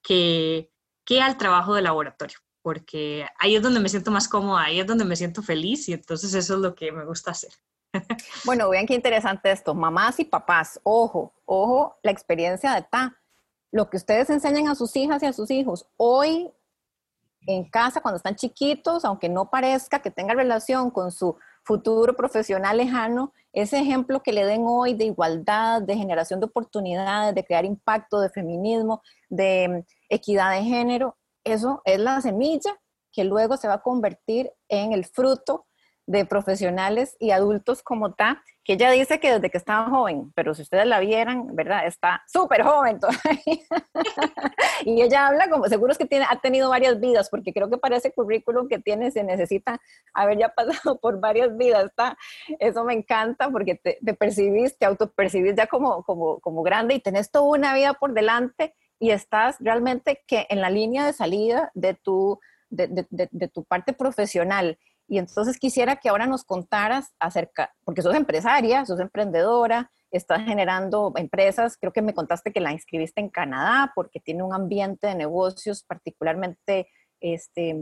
que, 0.02 0.72
que 1.04 1.22
al 1.22 1.38
trabajo 1.38 1.74
de 1.74 1.82
laboratorio, 1.82 2.38
porque 2.68 3.26
ahí 3.40 3.56
es 3.56 3.62
donde 3.62 3.80
me 3.80 3.88
siento 3.88 4.12
más 4.12 4.28
cómoda, 4.28 4.64
ahí 4.64 4.82
es 4.82 4.86
donde 4.86 5.06
me 5.06 5.16
siento 5.16 5.42
feliz 5.42 5.88
y 5.88 5.94
entonces 5.94 6.34
eso 6.34 6.56
es 6.56 6.60
lo 6.60 6.76
que 6.76 6.92
me 6.92 7.06
gusta 7.06 7.32
hacer. 7.32 7.52
Bueno, 8.44 8.68
vean 8.70 8.86
qué 8.86 8.94
interesante 8.94 9.50
esto, 9.50 9.74
mamás 9.74 10.20
y 10.20 10.26
papás, 10.26 10.78
ojo, 10.84 11.34
ojo, 11.46 11.98
la 12.04 12.12
experiencia 12.12 12.74
de 12.74 12.82
TA 12.82 13.16
lo 13.72 13.90
que 13.90 13.96
ustedes 13.96 14.30
enseñan 14.30 14.68
a 14.68 14.76
sus 14.76 14.94
hijas 14.98 15.24
y 15.24 15.28
a 15.28 15.32
sus 15.32 15.50
hijos 15.50 15.88
hoy 15.96 16.52
en 17.46 17.64
casa 17.70 18.02
cuando 18.02 18.18
están 18.18 18.36
chiquitos, 18.36 19.06
aunque 19.06 19.30
no 19.30 19.50
parezca 19.50 20.02
que 20.02 20.12
tenga 20.12 20.34
relación 20.34 20.92
con 20.92 21.14
su 21.14 21.38
futuro 21.64 22.18
profesional 22.18 22.76
lejano, 22.76 23.32
ese 23.54 23.80
ejemplo 23.80 24.22
que 24.22 24.34
le 24.34 24.44
den 24.44 24.64
hoy 24.66 24.94
de 24.94 25.06
igualdad, 25.06 25.82
de 25.84 25.96
generación 25.96 26.42
de 26.42 26.48
oportunidades, 26.48 27.34
de 27.34 27.46
crear 27.46 27.64
impacto, 27.64 28.20
de 28.20 28.30
feminismo, 28.30 29.02
de 29.30 29.70
mm, 29.70 29.94
equidad 30.10 30.52
de 30.52 30.64
género, 30.66 31.16
eso 31.54 31.82
es 31.86 32.00
la 32.00 32.22
semilla 32.22 32.78
que 33.12 33.24
luego 33.24 33.58
se 33.58 33.68
va 33.68 33.76
a 33.76 33.82
convertir 33.82 34.52
en 34.70 34.94
el 34.94 35.06
fruto 35.06 35.66
de 36.08 36.26
profesionales 36.26 37.18
y 37.20 37.32
adultos 37.32 37.84
como 37.84 38.14
ta, 38.14 38.42
que 38.64 38.74
ella 38.74 38.92
dice 38.92 39.20
que 39.20 39.34
desde 39.34 39.50
que 39.50 39.58
estaba 39.58 39.90
joven, 39.90 40.32
pero 40.36 40.54
si 40.54 40.62
ustedes 40.62 40.86
la 40.86 41.02
vieran, 41.02 41.54
¿verdad? 41.54 41.86
Está 41.86 42.24
súper 42.28 42.64
joven 42.64 43.00
todavía. 43.00 43.40
y 44.86 45.02
ella 45.02 45.28
habla 45.28 45.50
como, 45.50 45.66
seguro 45.66 45.94
que 45.96 46.06
tiene, 46.06 46.26
ha 46.30 46.40
tenido 46.40 46.70
varias 46.70 47.00
vidas, 47.00 47.30
porque 47.30 47.54
creo 47.54 47.70
que 47.70 47.78
para 47.78 47.98
ese 47.98 48.14
currículum 48.14 48.70
que 48.70 48.80
tiene 48.80 49.12
se 49.12 49.24
necesita 49.24 49.80
haber 50.14 50.38
ya 50.38 50.50
pasado 50.56 50.98
por 51.00 51.20
varias 51.20 51.56
vidas. 51.58 51.86
Está, 51.86 52.18
eso 52.60 52.86
me 52.86 52.94
encanta 52.94 53.50
porque 53.50 53.76
te, 53.76 54.00
te 54.04 54.14
percibís, 54.14 54.78
te 54.78 54.86
autopercibís 54.86 55.56
ya 55.56 55.68
como, 55.68 56.04
como, 56.04 56.40
como 56.40 56.64
grande 56.64 56.96
y 56.96 57.00
tenés 57.02 57.32
toda 57.32 57.46
una 57.46 57.74
vida 57.74 57.94
por 57.94 58.14
delante 58.14 58.74
y 59.00 59.12
estás 59.12 59.58
realmente 59.60 60.24
que 60.28 60.48
en 60.50 60.62
la 60.62 60.70
línea 60.70 61.06
de 61.06 61.14
salida 61.14 61.72
de 61.76 61.94
tu, 61.94 62.40
de, 62.70 63.50
tu 63.54 63.64
parte 63.64 63.94
profesional 63.94 64.78
y 65.08 65.20
entonces 65.20 65.58
quisiera 65.58 65.96
que 65.96 66.10
ahora 66.10 66.28
nos 66.28 66.44
contaras 66.44 67.14
acerca, 67.20 67.74
porque 67.86 68.02
sos 68.02 68.14
empresaria, 68.14 68.86
sos 68.86 69.00
emprendedora, 69.00 69.90
estás 70.12 70.44
generando 70.44 71.14
empresas, 71.16 71.78
creo 71.78 71.94
que 71.94 72.02
me 72.02 72.14
contaste 72.14 72.52
que 72.52 72.60
la 72.60 72.74
inscribiste 72.74 73.22
en 73.22 73.30
Canadá 73.30 73.94
porque 73.96 74.20
tiene 74.20 74.44
un 74.44 74.54
ambiente 74.54 75.08
de 75.08 75.16
negocios 75.16 75.84
particularmente 75.84 76.90
este, 77.22 77.76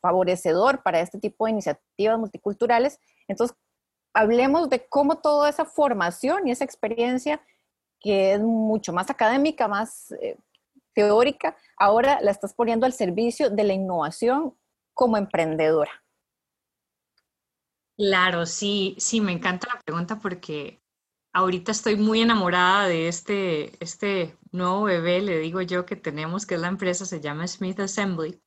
favorecedor 0.00 0.82
para 0.82 1.00
este 1.00 1.18
tipo 1.18 1.46
de 1.46 1.52
iniciativas 1.52 2.18
multiculturales. 2.18 2.98
Entonces, 3.26 3.56
hablemos 4.12 4.68
de 4.68 4.86
cómo 4.86 5.18
toda 5.20 5.48
esa 5.48 5.64
formación 5.64 6.46
y 6.46 6.50
esa 6.50 6.64
experiencia, 6.64 7.40
que 8.00 8.34
es 8.34 8.40
mucho 8.40 8.92
más 8.92 9.10
académica, 9.10 9.68
más 9.68 10.12
eh, 10.12 10.36
teórica, 10.94 11.56
ahora 11.76 12.20
la 12.22 12.30
estás 12.30 12.54
poniendo 12.54 12.86
al 12.86 12.92
servicio 12.92 13.50
de 13.50 13.64
la 13.64 13.72
innovación 13.72 14.54
como 14.94 15.16
emprendedora. 15.16 15.92
Claro, 17.96 18.46
sí, 18.46 18.94
sí, 18.98 19.20
me 19.20 19.32
encanta 19.32 19.68
la 19.72 19.80
pregunta 19.80 20.18
porque 20.20 20.80
ahorita 21.32 21.72
estoy 21.72 21.96
muy 21.96 22.20
enamorada 22.20 22.86
de 22.86 23.08
este, 23.08 23.82
este 23.82 24.36
nuevo 24.52 24.84
bebé, 24.84 25.20
le 25.20 25.38
digo 25.38 25.60
yo, 25.62 25.84
que 25.84 25.96
tenemos, 25.96 26.46
que 26.46 26.54
es 26.54 26.60
la 26.60 26.68
empresa, 26.68 27.04
se 27.04 27.20
llama 27.20 27.46
Smith 27.46 27.80
Assembly. 27.80 28.40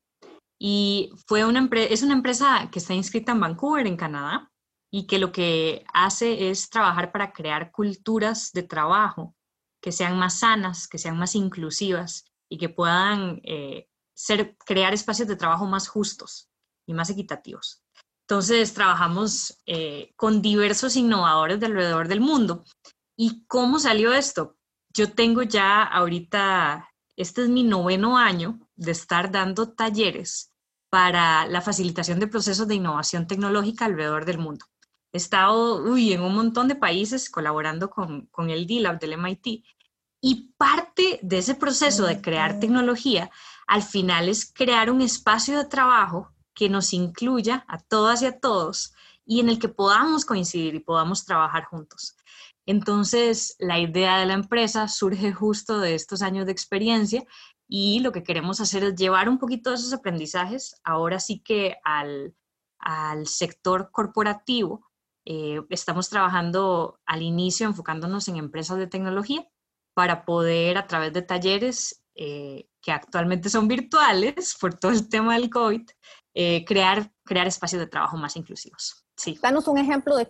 Y 0.60 1.12
fue 1.28 1.44
una 1.44 1.68
es 1.74 2.04
una 2.04 2.14
empresa 2.14 2.70
que 2.72 2.80
está 2.80 2.94
inscrita 2.94 3.32
en 3.32 3.40
Vancouver, 3.40 3.88
en 3.88 3.98
Canadá, 3.98 4.52
y 4.92 5.08
que 5.08 5.20
lo 5.20 5.32
que 5.32 5.86
hace 5.94 6.50
es 6.50 6.70
trabajar 6.70 7.12
para 7.12 7.32
crear 7.32 7.72
culturas 7.72 8.52
de 8.54 8.64
trabajo 8.64 9.36
que 9.82 9.92
sean 9.92 10.18
más 10.18 10.40
sanas, 10.40 10.88
que 10.88 10.98
sean 10.98 11.18
más 11.18 11.36
inclusivas 11.36 12.26
y 12.50 12.58
que 12.58 12.70
puedan 12.70 13.42
eh, 13.44 13.90
crear 14.66 14.94
espacios 14.94 15.28
de 15.28 15.36
trabajo 15.36 15.66
más 15.66 15.88
justos 15.88 16.50
y 16.86 16.94
más 16.94 17.10
equitativos. 17.10 17.84
Entonces, 18.28 18.74
trabajamos 18.74 19.62
eh, 19.66 20.14
con 20.16 20.42
diversos 20.42 20.96
innovadores 20.96 21.60
de 21.60 21.66
alrededor 21.66 22.08
del 22.08 22.22
mundo. 22.22 22.64
¿Y 23.18 23.46
cómo 23.48 23.80
salió 23.80 24.14
esto? 24.14 24.58
Yo 24.94 25.12
tengo 25.12 25.44
ya 25.44 25.84
ahorita, 25.84 26.90
este 27.18 27.44
es 27.44 27.50
mi 27.50 27.64
noveno 27.64 28.18
año 28.18 28.60
de 28.76 28.92
estar 28.92 29.32
dando 29.32 29.74
talleres 29.74 30.52
para 30.90 31.46
la 31.48 31.62
facilitación 31.62 32.20
de 32.20 32.28
procesos 32.28 32.68
de 32.68 32.76
innovación 32.76 33.28
tecnológica 33.28 33.86
alrededor 33.86 34.26
del 34.26 34.38
mundo. 34.38 34.66
He 35.14 35.18
estado 35.18 35.84
uy, 35.84 36.14
en 36.14 36.22
un 36.22 36.36
montón 36.36 36.68
de 36.68 36.76
países 36.76 37.30
colaborando 37.30 37.90
con, 37.90 38.28
con 38.28 38.50
el 38.50 38.66
D-Lab 38.66 39.00
del 39.00 39.14
MIT 39.14 39.64
y 40.22 40.54
parte 40.58 41.20
de 41.22 41.40
ese 41.40 41.56
proceso 41.56 42.06
de 42.06 42.22
crear 42.22 42.60
tecnología 42.60 43.32
al 43.68 43.84
final 43.84 44.30
es 44.30 44.52
crear 44.54 44.92
un 44.92 45.02
espacio 45.02 45.58
de 45.58 45.66
trabajo 45.66 46.32
que 46.54 46.70
nos 46.70 46.94
incluya 46.94 47.66
a 47.68 47.80
todas 47.80 48.22
y 48.22 48.26
a 48.26 48.40
todos 48.40 48.94
y 49.26 49.40
en 49.40 49.50
el 49.50 49.60
que 49.60 49.70
podamos 49.70 50.26
coincidir 50.26 50.76
y 50.76 50.80
podamos 50.80 51.26
trabajar 51.26 51.66
juntos. 51.66 52.18
Entonces, 52.66 53.56
la 53.60 53.80
idea 53.80 54.18
de 54.18 54.26
la 54.26 54.34
empresa 54.34 54.88
surge 54.88 55.34
justo 55.34 55.80
de 55.80 55.96
estos 55.96 56.22
años 56.22 56.46
de 56.46 56.52
experiencia 56.52 57.24
y 57.68 58.00
lo 58.02 58.12
que 58.12 58.24
queremos 58.24 58.60
hacer 58.60 58.84
es 58.84 58.96
llevar 58.96 59.30
un 59.30 59.40
poquito 59.40 59.70
de 59.70 59.78
esos 59.78 59.94
aprendizajes 59.94 60.76
ahora 60.84 61.20
sí 61.20 61.40
que 61.40 61.78
al, 61.84 62.36
sector 63.26 63.90
corporativo. 63.92 64.91
Eh, 65.26 65.62
estamos 65.70 66.10
trabajando 66.10 67.00
al 67.06 67.22
inicio 67.22 67.68
enfocándonos 67.68 68.28
en 68.28 68.38
empresas 68.38 68.78
de 68.78 68.88
tecnología 68.88 69.48
para 69.94 70.26
poder 70.26 70.78
a 70.78 70.88
través 70.88 71.14
de 71.14 71.22
talleres 71.22 72.04
eh, 72.16 72.68
que 72.82 72.92
actualmente 72.92 73.50
son 73.50 73.68
virtuales 73.68 74.56
por 74.60 74.74
todo 74.74 74.92
el 74.92 75.10
tema 75.10 75.36
del 75.36 75.50
COVID, 75.50 75.90
eh, 76.34 76.66
crear, 76.66 77.12
crear 77.24 77.48
espacios 77.48 77.80
de 77.80 77.88
trabajo 77.88 78.18
más 78.18 78.36
inclusivos. 78.36 79.06
Sí. 79.16 79.38
Danos 79.42 79.68
un 79.68 79.78
ejemplo 79.78 80.16
de 80.16 80.30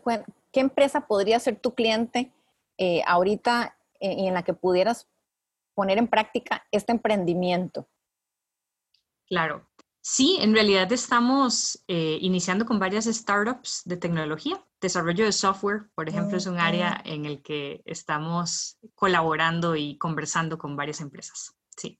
qué 0.51 0.59
empresa 0.59 1.07
podría 1.07 1.39
ser 1.39 1.59
tu 1.59 1.73
cliente 1.73 2.31
ahorita 3.05 3.77
y 3.99 4.25
en 4.25 4.33
la 4.33 4.41
que 4.41 4.55
pudieras 4.55 5.07
poner 5.75 5.99
en 5.99 6.07
práctica 6.07 6.65
este 6.71 6.91
emprendimiento. 6.91 7.87
Claro. 9.27 9.67
Sí, 10.01 10.37
en 10.41 10.53
realidad 10.53 10.91
estamos 10.91 11.83
eh, 11.87 12.17
iniciando 12.21 12.65
con 12.65 12.79
varias 12.79 13.05
startups 13.05 13.83
de 13.85 13.97
tecnología. 13.97 14.61
Desarrollo 14.81 15.25
de 15.25 15.31
software, 15.31 15.83
por 15.93 16.09
ejemplo, 16.09 16.37
es 16.37 16.47
un 16.47 16.59
área 16.59 16.99
en 17.05 17.25
el 17.25 17.43
que 17.43 17.83
estamos 17.85 18.79
colaborando 18.95 19.75
y 19.75 19.97
conversando 19.99 20.57
con 20.57 20.75
varias 20.75 21.01
empresas. 21.01 21.55
Sí. 21.77 21.99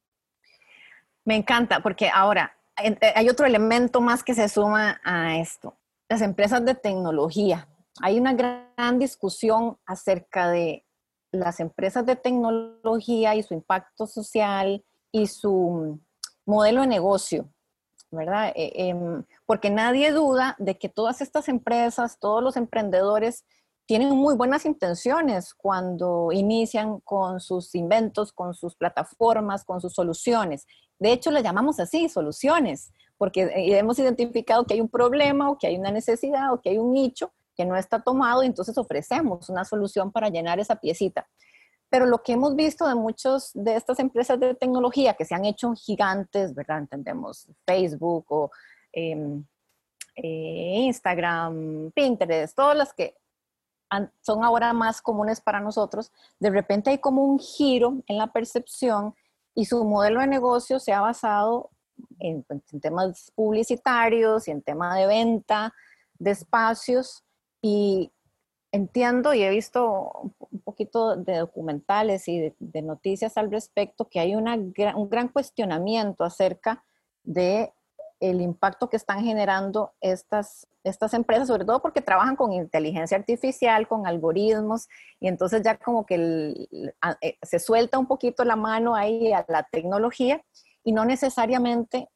Me 1.23 1.35
encanta, 1.35 1.81
porque 1.81 2.09
ahora 2.09 2.57
eh, 2.83 2.97
hay 3.15 3.29
otro 3.29 3.45
elemento 3.45 4.01
más 4.01 4.23
que 4.23 4.33
se 4.33 4.49
suma 4.49 4.99
a 5.03 5.37
esto, 5.37 5.77
las 6.09 6.21
empresas 6.21 6.65
de 6.65 6.73
tecnología. 6.73 7.67
Hay 8.01 8.19
una 8.19 8.33
gran 8.33 8.97
discusión 8.97 9.77
acerca 9.85 10.49
de 10.49 10.83
las 11.31 11.59
empresas 11.59 12.05
de 12.05 12.15
tecnología 12.15 13.35
y 13.35 13.43
su 13.43 13.53
impacto 13.53 14.07
social 14.07 14.83
y 15.11 15.27
su 15.27 16.01
modelo 16.45 16.81
de 16.81 16.87
negocio, 16.87 17.53
¿verdad? 18.11 18.51
Eh, 18.55 18.71
em, 18.75 19.23
porque 19.45 19.69
nadie 19.69 20.11
duda 20.11 20.55
de 20.59 20.77
que 20.77 20.89
todas 20.89 21.21
estas 21.21 21.49
empresas, 21.49 22.19
todos 22.19 22.43
los 22.43 22.57
emprendedores 22.57 23.45
tienen 23.85 24.09
muy 24.09 24.35
buenas 24.35 24.65
intenciones 24.65 25.53
cuando 25.53 26.31
inician 26.31 26.99
con 26.99 27.39
sus 27.39 27.75
inventos, 27.75 28.31
con 28.31 28.53
sus 28.53 28.75
plataformas, 28.75 29.63
con 29.63 29.81
sus 29.81 29.93
soluciones. 29.93 30.65
De 30.99 31.11
hecho, 31.11 31.31
le 31.31 31.43
llamamos 31.43 31.79
así, 31.79 32.07
soluciones, 32.07 32.93
porque 33.17 33.43
eh, 33.43 33.77
hemos 33.77 33.99
identificado 33.99 34.65
que 34.65 34.75
hay 34.75 34.81
un 34.81 34.89
problema 34.89 35.49
o 35.49 35.57
que 35.57 35.67
hay 35.67 35.77
una 35.77 35.91
necesidad 35.91 36.53
o 36.53 36.61
que 36.61 36.69
hay 36.69 36.77
un 36.77 36.93
nicho 36.93 37.33
que 37.55 37.65
no 37.65 37.75
está 37.75 38.01
tomado 38.01 38.43
y 38.43 38.47
entonces 38.47 38.77
ofrecemos 38.77 39.49
una 39.49 39.65
solución 39.65 40.11
para 40.11 40.29
llenar 40.29 40.59
esa 40.59 40.77
piecita. 40.77 41.27
Pero 41.91 42.07
lo 42.07 42.23
que 42.23 42.31
hemos 42.31 42.55
visto 42.55 42.87
de 42.87 42.95
muchas 42.95 43.51
de 43.53 43.75
estas 43.75 43.99
empresas 43.99 44.39
de 44.39 44.55
tecnología 44.55 45.13
que 45.13 45.25
se 45.25 45.35
han 45.35 45.45
hecho 45.45 45.73
gigantes, 45.75 46.55
¿verdad? 46.55 46.79
Entendemos 46.79 47.47
Facebook 47.67 48.25
o 48.29 48.51
em, 48.93 49.45
eh, 50.15 50.85
Instagram, 50.85 51.91
Pinterest, 51.91 52.55
todas 52.55 52.75
las 52.75 52.93
que 52.93 53.15
son 54.21 54.43
ahora 54.43 54.73
más 54.73 55.01
comunes 55.01 55.41
para 55.41 55.59
nosotros, 55.59 56.11
de 56.39 56.49
repente 56.49 56.89
hay 56.91 56.99
como 56.99 57.25
un 57.25 57.39
giro 57.39 58.01
en 58.07 58.17
la 58.17 58.27
percepción 58.27 59.13
y 59.53 59.65
su 59.65 59.83
modelo 59.83 60.21
de 60.21 60.27
negocio 60.27 60.79
se 60.79 60.93
ha 60.93 61.01
basado 61.01 61.69
en, 62.19 62.45
temas 62.81 63.31
publicitarios 63.35 64.47
y 64.47 64.51
en 64.51 64.61
tema 64.61 64.95
de 64.95 65.07
venta 65.07 65.73
de 66.17 66.31
espacios 66.31 67.23
y 67.61 68.11
entiendo 68.71 69.33
y 69.33 69.43
he 69.43 69.49
visto 69.49 70.33
un 70.51 70.59
poquito 70.61 71.15
de 71.15 71.37
documentales 71.37 72.27
y 72.27 72.53
de, 72.59 72.81
noticias 72.81 73.37
al 73.37 73.51
respecto, 73.51 74.09
que 74.09 74.19
hay 74.19 74.35
un 74.35 74.73
gran 75.09 75.27
cuestionamiento 75.27 76.23
acerca 76.23 76.83
de 77.23 77.73
el 78.21 78.39
impacto 78.39 78.87
que 78.87 78.97
están 78.97 79.23
generando 79.23 79.93
estas, 79.99 80.67
estas 80.83 81.13
empresas, 81.15 81.47
sobre 81.47 81.65
todo 81.65 81.81
porque 81.81 82.01
trabajan 82.01 82.35
con 82.35 82.53
inteligencia 82.53 83.17
artificial, 83.17 83.87
con 83.87 84.05
algoritmos, 84.05 84.87
y 85.19 85.27
entonces 85.27 85.63
ya 85.63 85.75
como 85.77 86.05
que 86.05 86.67
eh, 87.21 87.37
se 87.41 87.59
suelta 87.59 87.97
un 87.97 88.05
poquito 88.05 88.45
la 88.45 88.55
mano 88.55 88.95
ahí 88.95 89.33
a 89.33 89.43
la 89.47 89.63
tecnología 89.63 90.41
y 90.83 90.91
no 90.91 91.03
necesariamente 91.03 92.09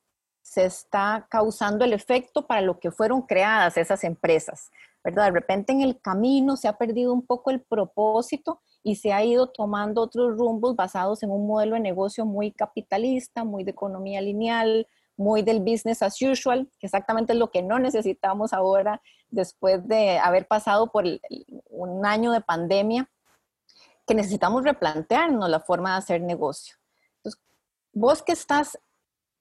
se 0.43 0.65
está 0.65 1.25
causando 1.27 1.83
el 1.83 1.93
efecto 1.93 2.45
para 2.45 2.61
lo 2.61 2.79
que 2.79 2.91
fueron 2.91 3.23
creadas 3.23 3.75
esas 3.77 4.03
empresas, 4.03 4.71
¿verdad? 5.05 5.25
De 5.25 5.31
repente 5.31 5.71
en 5.71 5.81
el 5.81 6.01
camino 6.01 6.57
se 6.57 6.67
ha 6.67 6.73
perdido 6.73 7.13
un 7.13 7.23
poco 7.23 7.51
el 7.51 7.61
propósito 7.61 8.59
y 8.81 8.95
se 8.95 9.13
ha 9.13 9.23
ido 9.23 9.47
tomando 9.47 10.01
otros 10.01 10.35
rumbos 10.35 10.75
basados 10.75 11.21
en 11.21 11.29
un 11.29 11.45
modelo 11.45 11.75
de 11.75 11.81
negocio 11.81 12.25
muy 12.25 12.51
capitalista, 12.51 13.43
muy 13.43 13.63
de 13.63 13.69
economía 13.69 14.19
lineal, 14.19 14.87
muy 15.15 15.43
del 15.43 15.59
business 15.59 16.01
as 16.01 16.19
usual, 16.23 16.67
que 16.79 16.87
exactamente 16.87 17.33
es 17.33 17.39
lo 17.39 17.51
que 17.51 17.61
no 17.61 17.77
necesitamos 17.77 18.51
ahora 18.51 18.99
después 19.29 19.87
de 19.87 20.17
haber 20.17 20.47
pasado 20.47 20.91
por 20.91 21.05
un 21.69 22.05
año 22.05 22.31
de 22.31 22.41
pandemia, 22.41 23.07
que 24.07 24.15
necesitamos 24.15 24.63
replantearnos 24.63 25.47
la 25.47 25.59
forma 25.59 25.91
de 25.91 25.97
hacer 25.97 26.21
negocio. 26.21 26.77
Entonces, 27.17 27.41
vos 27.93 28.23
que 28.23 28.31
estás 28.31 28.79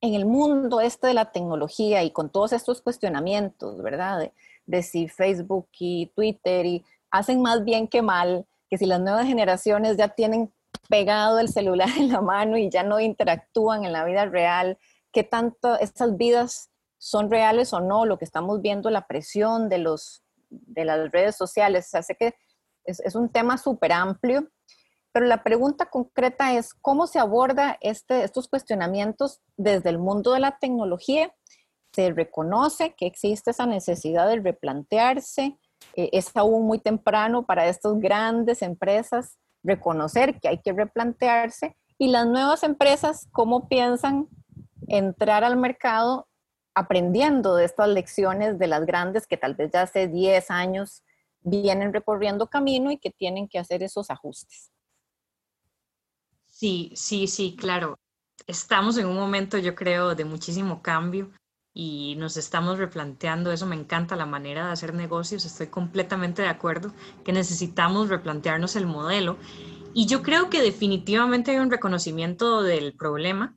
en 0.02 0.12
el 0.12 0.26
mundo 0.26 0.82
este 0.82 1.06
de 1.06 1.14
la 1.14 1.32
tecnología 1.32 2.02
y 2.02 2.10
con 2.10 2.28
todos 2.28 2.52
estos 2.52 2.82
cuestionamientos, 2.82 3.82
¿verdad? 3.82 4.18
De, 4.18 4.34
si 4.82 5.08
Facebook 5.08 5.68
y 5.78 6.12
Twitter 6.14 6.66
y 6.66 6.84
hacen 7.10 7.42
más 7.42 7.64
bien 7.64 7.88
que 7.88 8.02
mal, 8.02 8.46
que 8.68 8.78
si 8.78 8.86
las 8.86 9.00
nuevas 9.00 9.26
generaciones 9.26 9.96
ya 9.96 10.08
tienen 10.08 10.52
pegado 10.88 11.38
el 11.38 11.48
celular 11.48 11.88
en 11.98 12.10
la 12.10 12.20
mano 12.20 12.56
y 12.56 12.70
ya 12.70 12.82
no 12.82 13.00
interactúan 13.00 13.84
en 13.84 13.92
la 13.92 14.04
vida 14.04 14.26
real, 14.26 14.78
qué 15.12 15.22
tanto 15.22 15.78
estas 15.78 16.16
vidas 16.16 16.70
son 16.98 17.30
reales 17.30 17.72
o 17.72 17.80
no, 17.80 18.06
lo 18.06 18.18
que 18.18 18.24
estamos 18.24 18.62
viendo, 18.62 18.90
la 18.90 19.06
presión 19.06 19.68
de, 19.68 19.78
los, 19.78 20.24
de 20.48 20.84
las 20.84 21.10
redes 21.12 21.36
sociales. 21.36 21.94
Hace 21.94 22.16
que 22.16 22.34
es, 22.84 23.00
es 23.00 23.14
un 23.14 23.28
tema 23.28 23.58
súper 23.58 23.92
amplio, 23.92 24.48
pero 25.12 25.26
la 25.26 25.44
pregunta 25.44 25.86
concreta 25.86 26.54
es, 26.54 26.74
¿cómo 26.74 27.06
se 27.06 27.20
aborda 27.20 27.78
este, 27.80 28.24
estos 28.24 28.48
cuestionamientos 28.48 29.40
desde 29.56 29.90
el 29.90 29.98
mundo 29.98 30.32
de 30.32 30.40
la 30.40 30.58
tecnología? 30.58 31.32
¿Se 31.94 32.12
reconoce 32.12 32.94
que 32.96 33.06
existe 33.06 33.52
esa 33.52 33.66
necesidad 33.66 34.26
de 34.26 34.40
replantearse? 34.40 35.56
Eh, 35.94 36.10
¿Es 36.12 36.36
aún 36.36 36.66
muy 36.66 36.80
temprano 36.80 37.46
para 37.46 37.68
estas 37.68 37.98
grandes 38.00 38.62
empresas 38.62 39.38
reconocer 39.62 40.40
que 40.40 40.48
hay 40.48 40.58
que 40.58 40.72
replantearse? 40.72 41.76
Y 41.96 42.08
las 42.08 42.26
nuevas 42.26 42.64
empresas, 42.64 43.28
¿cómo 43.30 43.68
piensan 43.68 44.28
entrar 44.88 45.44
al 45.44 45.56
mercado 45.56 46.26
aprendiendo 46.74 47.54
de 47.54 47.64
estas 47.64 47.88
lecciones 47.88 48.58
de 48.58 48.66
las 48.66 48.84
grandes 48.84 49.28
que 49.28 49.36
tal 49.36 49.54
vez 49.54 49.70
ya 49.72 49.82
hace 49.82 50.08
10 50.08 50.50
años 50.50 51.04
vienen 51.42 51.92
recorriendo 51.92 52.48
camino 52.48 52.90
y 52.90 52.98
que 52.98 53.10
tienen 53.10 53.46
que 53.46 53.60
hacer 53.60 53.84
esos 53.84 54.10
ajustes. 54.10 54.72
Sí, 56.48 56.90
sí, 56.96 57.28
sí, 57.28 57.54
claro. 57.56 57.98
Estamos 58.48 58.98
en 58.98 59.06
un 59.06 59.16
momento, 59.16 59.58
yo 59.58 59.76
creo, 59.76 60.16
de 60.16 60.24
muchísimo 60.24 60.82
cambio 60.82 61.30
y 61.74 62.14
nos 62.16 62.36
estamos 62.36 62.78
replanteando 62.78 63.52
eso. 63.52 63.66
Me 63.66 63.76
encanta 63.76 64.16
la 64.16 64.26
manera 64.26 64.66
de 64.66 64.72
hacer 64.72 64.94
negocios. 64.94 65.44
Estoy 65.44 65.66
completamente 65.66 66.40
de 66.40 66.48
acuerdo 66.48 66.94
que 67.24 67.32
necesitamos 67.32 68.08
replantearnos 68.08 68.76
el 68.76 68.86
modelo. 68.86 69.36
Y 69.92 70.06
yo 70.06 70.22
creo 70.22 70.48
que 70.48 70.62
definitivamente 70.62 71.50
hay 71.50 71.58
un 71.58 71.70
reconocimiento 71.70 72.62
del 72.62 72.94
problema 72.94 73.56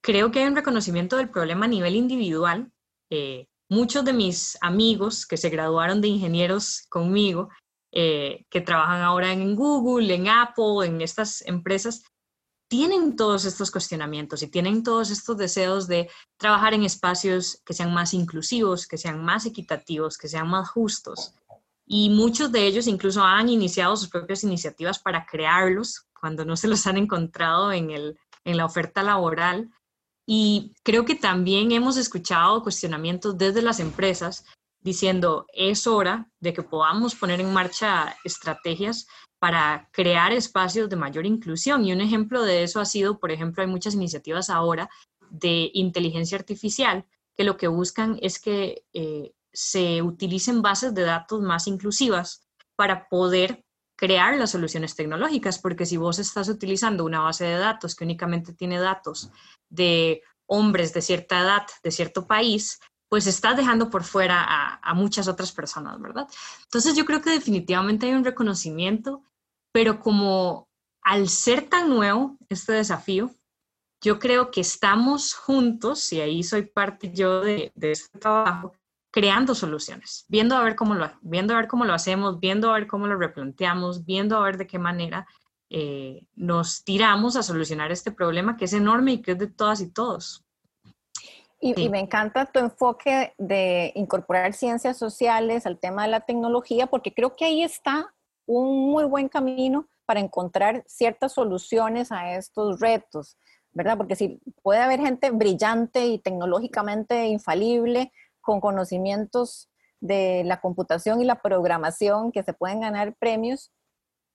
creo 0.00 0.30
que 0.30 0.40
hay 0.40 0.46
un 0.46 0.56
reconocimiento 0.56 1.16
del 1.16 1.28
problema 1.28 1.66
a 1.66 1.68
nivel 1.68 1.94
individual. 1.96 2.70
Eh, 3.10 3.46
muchos 3.68 4.04
de 4.04 4.12
mis 4.12 4.58
amigos 4.60 5.26
que 5.26 5.36
se 5.36 5.50
graduaron 5.50 6.00
de 6.00 6.08
ingenieros 6.08 6.86
conmigo, 6.88 7.50
eh, 7.92 8.44
que 8.50 8.60
trabajan 8.60 9.02
ahora 9.02 9.32
en 9.32 9.54
Google, 9.54 10.14
en 10.14 10.28
Apple, 10.28 10.86
en 10.86 11.00
estas 11.00 11.42
empresas, 11.46 12.02
tienen 12.70 13.16
todos 13.16 13.46
estos 13.46 13.72
cuestionamientos 13.72 14.44
y 14.44 14.46
tienen 14.46 14.84
todos 14.84 15.10
estos 15.10 15.36
deseos 15.36 15.88
de 15.88 16.08
trabajar 16.38 16.72
en 16.72 16.84
espacios 16.84 17.60
que 17.66 17.74
sean 17.74 17.92
más 17.92 18.14
inclusivos, 18.14 18.86
que 18.86 18.96
sean 18.96 19.24
más 19.24 19.44
equitativos, 19.44 20.16
que 20.16 20.28
sean 20.28 20.48
más 20.48 20.70
justos. 20.70 21.34
Y 21.84 22.10
muchos 22.10 22.52
de 22.52 22.64
ellos 22.64 22.86
incluso 22.86 23.24
han 23.24 23.48
iniciado 23.48 23.96
sus 23.96 24.08
propias 24.08 24.44
iniciativas 24.44 25.00
para 25.00 25.26
crearlos 25.26 26.06
cuando 26.20 26.44
no 26.44 26.56
se 26.56 26.68
los 26.68 26.86
han 26.86 26.96
encontrado 26.96 27.72
en, 27.72 28.16
la 28.44 28.64
oferta 28.64 29.02
laboral. 29.02 29.68
Y 30.24 30.72
creo 30.84 31.04
que 31.04 31.16
también 31.16 31.72
hemos 31.72 31.96
escuchado 31.96 32.62
cuestionamientos 32.62 33.36
desde 33.36 33.62
las 33.62 33.80
empresas 33.80 34.44
diciendo, 34.80 35.44
es 35.52 35.88
hora 35.88 36.30
de 36.38 36.52
que 36.52 36.62
podamos 36.62 37.16
poner 37.16 37.40
en 37.40 37.52
marcha 37.52 38.16
estrategias 38.22 39.08
para 39.40 39.88
crear 39.90 40.32
espacios 40.32 40.88
de 40.88 40.96
mayor 40.96 41.26
inclusión. 41.26 41.84
Y 41.84 41.92
un 41.92 42.00
ejemplo 42.00 42.44
de 42.44 42.62
eso 42.62 42.78
ha 42.78 42.84
sido, 42.84 43.18
por 43.18 43.32
ejemplo, 43.32 43.62
hay 43.62 43.68
muchas 43.68 43.94
iniciativas 43.94 44.50
ahora 44.50 44.88
de 45.30 45.70
inteligencia 45.74 46.38
artificial 46.38 47.04
que 47.36 47.44
lo 47.44 47.56
que 47.56 47.68
buscan 47.68 48.18
es 48.22 48.38
que 48.38 48.84
eh, 48.92 49.32
se 49.52 50.02
utilicen 50.02 50.62
bases 50.62 50.94
de 50.94 51.02
datos 51.02 51.40
más 51.40 51.66
inclusivas 51.66 52.46
para 52.76 53.08
poder 53.08 53.64
crear 53.96 54.36
las 54.36 54.50
soluciones 54.50 54.94
tecnológicas, 54.94 55.58
porque 55.58 55.86
si 55.86 55.96
vos 55.96 56.18
estás 56.18 56.48
utilizando 56.48 57.04
una 57.04 57.20
base 57.20 57.44
de 57.44 57.58
datos 57.58 57.94
que 57.94 58.04
únicamente 58.04 58.52
tiene 58.52 58.78
datos 58.78 59.30
de 59.68 60.22
hombres 60.46 60.92
de 60.92 61.02
cierta 61.02 61.40
edad, 61.40 61.66
de 61.82 61.90
cierto 61.90 62.26
país, 62.26 62.80
pues 63.10 63.26
estás 63.26 63.56
dejando 63.56 63.90
por 63.90 64.04
fuera 64.04 64.78
a, 64.82 64.94
muchas 64.94 65.26
otras 65.28 65.50
personas, 65.52 66.00
¿verdad? 66.00 66.28
Entonces 66.62 66.94
yo 66.94 67.04
creo 67.04 67.20
que 67.20 67.30
definitivamente 67.30 68.06
hay 68.06 68.12
un 68.12 68.24
reconocimiento, 68.24 69.22
pero 69.72 70.00
como 70.00 70.68
al 71.02 71.28
ser 71.28 71.68
tan 71.68 71.88
nuevo 71.88 72.36
este 72.48 72.72
desafío, 72.72 73.30
yo 74.02 74.18
creo 74.18 74.50
que 74.50 74.62
estamos 74.62 75.34
juntos, 75.34 76.12
y 76.12 76.20
ahí 76.20 76.42
soy 76.42 76.62
parte 76.62 77.12
yo 77.12 77.40
de, 77.42 77.70
de 77.74 77.92
este 77.92 78.18
trabajo, 78.18 78.72
creando 79.10 79.54
soluciones, 79.54 80.24
viendo 80.28 80.56
a 80.56 80.62
ver 80.62 80.76
cómo 80.76 80.94
lo, 80.94 81.10
viendo 81.20 81.54
a 81.54 81.58
ver 81.58 81.68
cómo 81.68 81.84
lo 81.84 81.92
hacemos, 81.92 82.40
viendo 82.40 82.70
a 82.70 82.74
ver 82.74 82.86
cómo 82.86 83.06
lo 83.06 83.16
replanteamos, 83.16 84.04
viendo 84.04 84.36
a 84.36 84.42
ver 84.42 84.56
de 84.56 84.66
qué 84.66 84.78
manera 84.78 85.26
eh, 85.68 86.26
nos 86.34 86.82
tiramos 86.82 87.36
a 87.36 87.44
solucionar 87.44 87.92
este 87.92 88.10
problema 88.10 88.56
que 88.56 88.64
es 88.64 88.72
enorme 88.72 89.12
y 89.12 89.22
que 89.22 89.32
es 89.32 89.38
de 89.38 89.46
todas 89.46 89.80
y 89.80 89.88
todos. 89.88 90.44
Y, 91.60 91.88
me 91.90 92.00
encanta 92.00 92.46
tu 92.46 92.58
enfoque 92.58 93.34
de 93.36 93.92
incorporar 93.94 94.54
ciencias 94.54 94.96
sociales 94.96 95.66
al 95.66 95.78
tema 95.78 96.04
de 96.04 96.08
la 96.08 96.20
tecnología, 96.20 96.86
porque 96.86 97.12
creo 97.12 97.36
que 97.36 97.44
ahí 97.44 97.62
está 97.62 98.14
un 98.50 98.90
muy 98.90 99.04
buen 99.04 99.28
camino 99.28 99.88
para 100.06 100.20
encontrar 100.20 100.82
ciertas 100.86 101.32
soluciones 101.32 102.10
a 102.10 102.34
estos 102.34 102.80
retos, 102.80 103.36
¿verdad? 103.72 103.96
Porque 103.96 104.16
si 104.16 104.40
puede 104.62 104.80
haber 104.80 105.00
gente 105.00 105.30
brillante 105.30 106.06
y 106.06 106.18
tecnológicamente 106.18 107.26
infalible, 107.26 108.12
con 108.40 108.60
conocimientos 108.60 109.70
de 110.00 110.42
la 110.44 110.60
computación 110.60 111.20
y 111.20 111.24
la 111.24 111.42
programación 111.42 112.32
que 112.32 112.42
se 112.42 112.54
pueden 112.54 112.80
ganar 112.80 113.14
premios, 113.16 113.70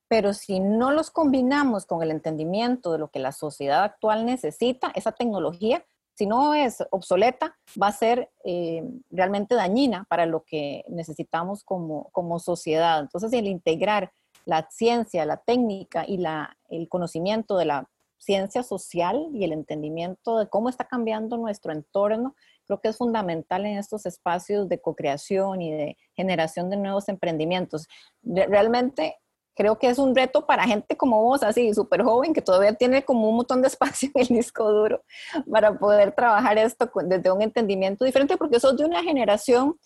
pero 0.08 0.34
si 0.34 0.60
no 0.60 0.92
los 0.92 1.12
combinamos 1.12 1.86
con 1.86 2.02
el 2.04 2.12
entendimiento 2.12 2.92
de 2.92 3.00
lo 3.00 3.10
que 3.10 3.20
la 3.20 3.32
sociedad 3.32 3.84
actual 3.84 4.26
necesita, 4.26 4.92
esa 4.96 5.12
tecnología, 5.12 5.84
si 6.16 6.26
no 6.26 6.54
es 6.54 6.84
obsoleta, 6.92 7.56
va 7.82 7.88
a 7.88 7.92
ser 7.92 8.32
eh, 8.44 8.84
realmente 9.12 9.56
dañina 9.56 10.06
para 10.10 10.26
lo 10.26 10.44
que 10.44 10.84
necesitamos 10.88 11.64
como, 11.64 12.10
como 12.12 12.40
sociedad. 12.40 13.02
Entonces, 13.02 13.32
el 13.34 13.48
integrar 13.48 14.12
la 14.46 14.68
ciencia, 14.70 15.26
la 15.26 15.38
técnica 15.38 16.06
y 16.08 16.18
la, 16.18 16.58
el 16.70 16.88
conocimiento 16.90 17.58
de 17.58 17.66
la 17.66 17.90
ciencia 18.18 18.64
social 18.64 19.30
y 19.34 19.44
el 19.44 19.52
entendimiento 19.52 20.38
de 20.38 20.50
cómo 20.50 20.70
está 20.70 20.86
cambiando 20.86 21.38
nuestro 21.38 21.72
entorno 21.72 22.36
creo 22.66 22.82
que 22.82 22.90
es 22.90 22.98
fundamental 22.98 23.66
en 23.66 23.78
estos 23.78 24.06
espacios 24.06 24.68
de 24.68 24.82
co-creación 24.82 25.62
y 25.62 25.72
de 25.72 25.98
generación 26.16 26.70
de 26.70 26.78
nuevos 26.78 27.10
emprendimientos. 27.10 27.88
Realmente 28.24 29.18
creo 29.56 29.78
que 29.80 29.88
es 29.88 29.98
un 29.98 30.16
reto 30.16 30.46
para 30.46 30.66
gente 30.66 30.98
como 30.98 31.22
vos, 31.24 31.44
así 31.44 31.74
súper 31.74 32.04
joven, 32.04 32.34
que 32.34 32.42
todavía 32.42 32.74
tiene 32.74 33.04
como 33.04 33.30
un 33.30 33.38
montón 33.38 33.62
de 33.62 33.68
espacio 33.68 34.10
en 34.14 34.22
el 34.22 34.28
disco 34.28 34.70
duro 34.72 35.04
para 35.50 35.78
poder 35.78 36.12
trabajar 36.14 36.58
esto 36.58 36.90
desde 37.06 37.32
un 37.32 37.42
entendimiento 37.42 38.06
diferente, 38.06 38.38
porque 38.38 38.60
sos 38.60 38.78
de 38.78 38.86
una 38.86 39.04
generación 39.04 39.80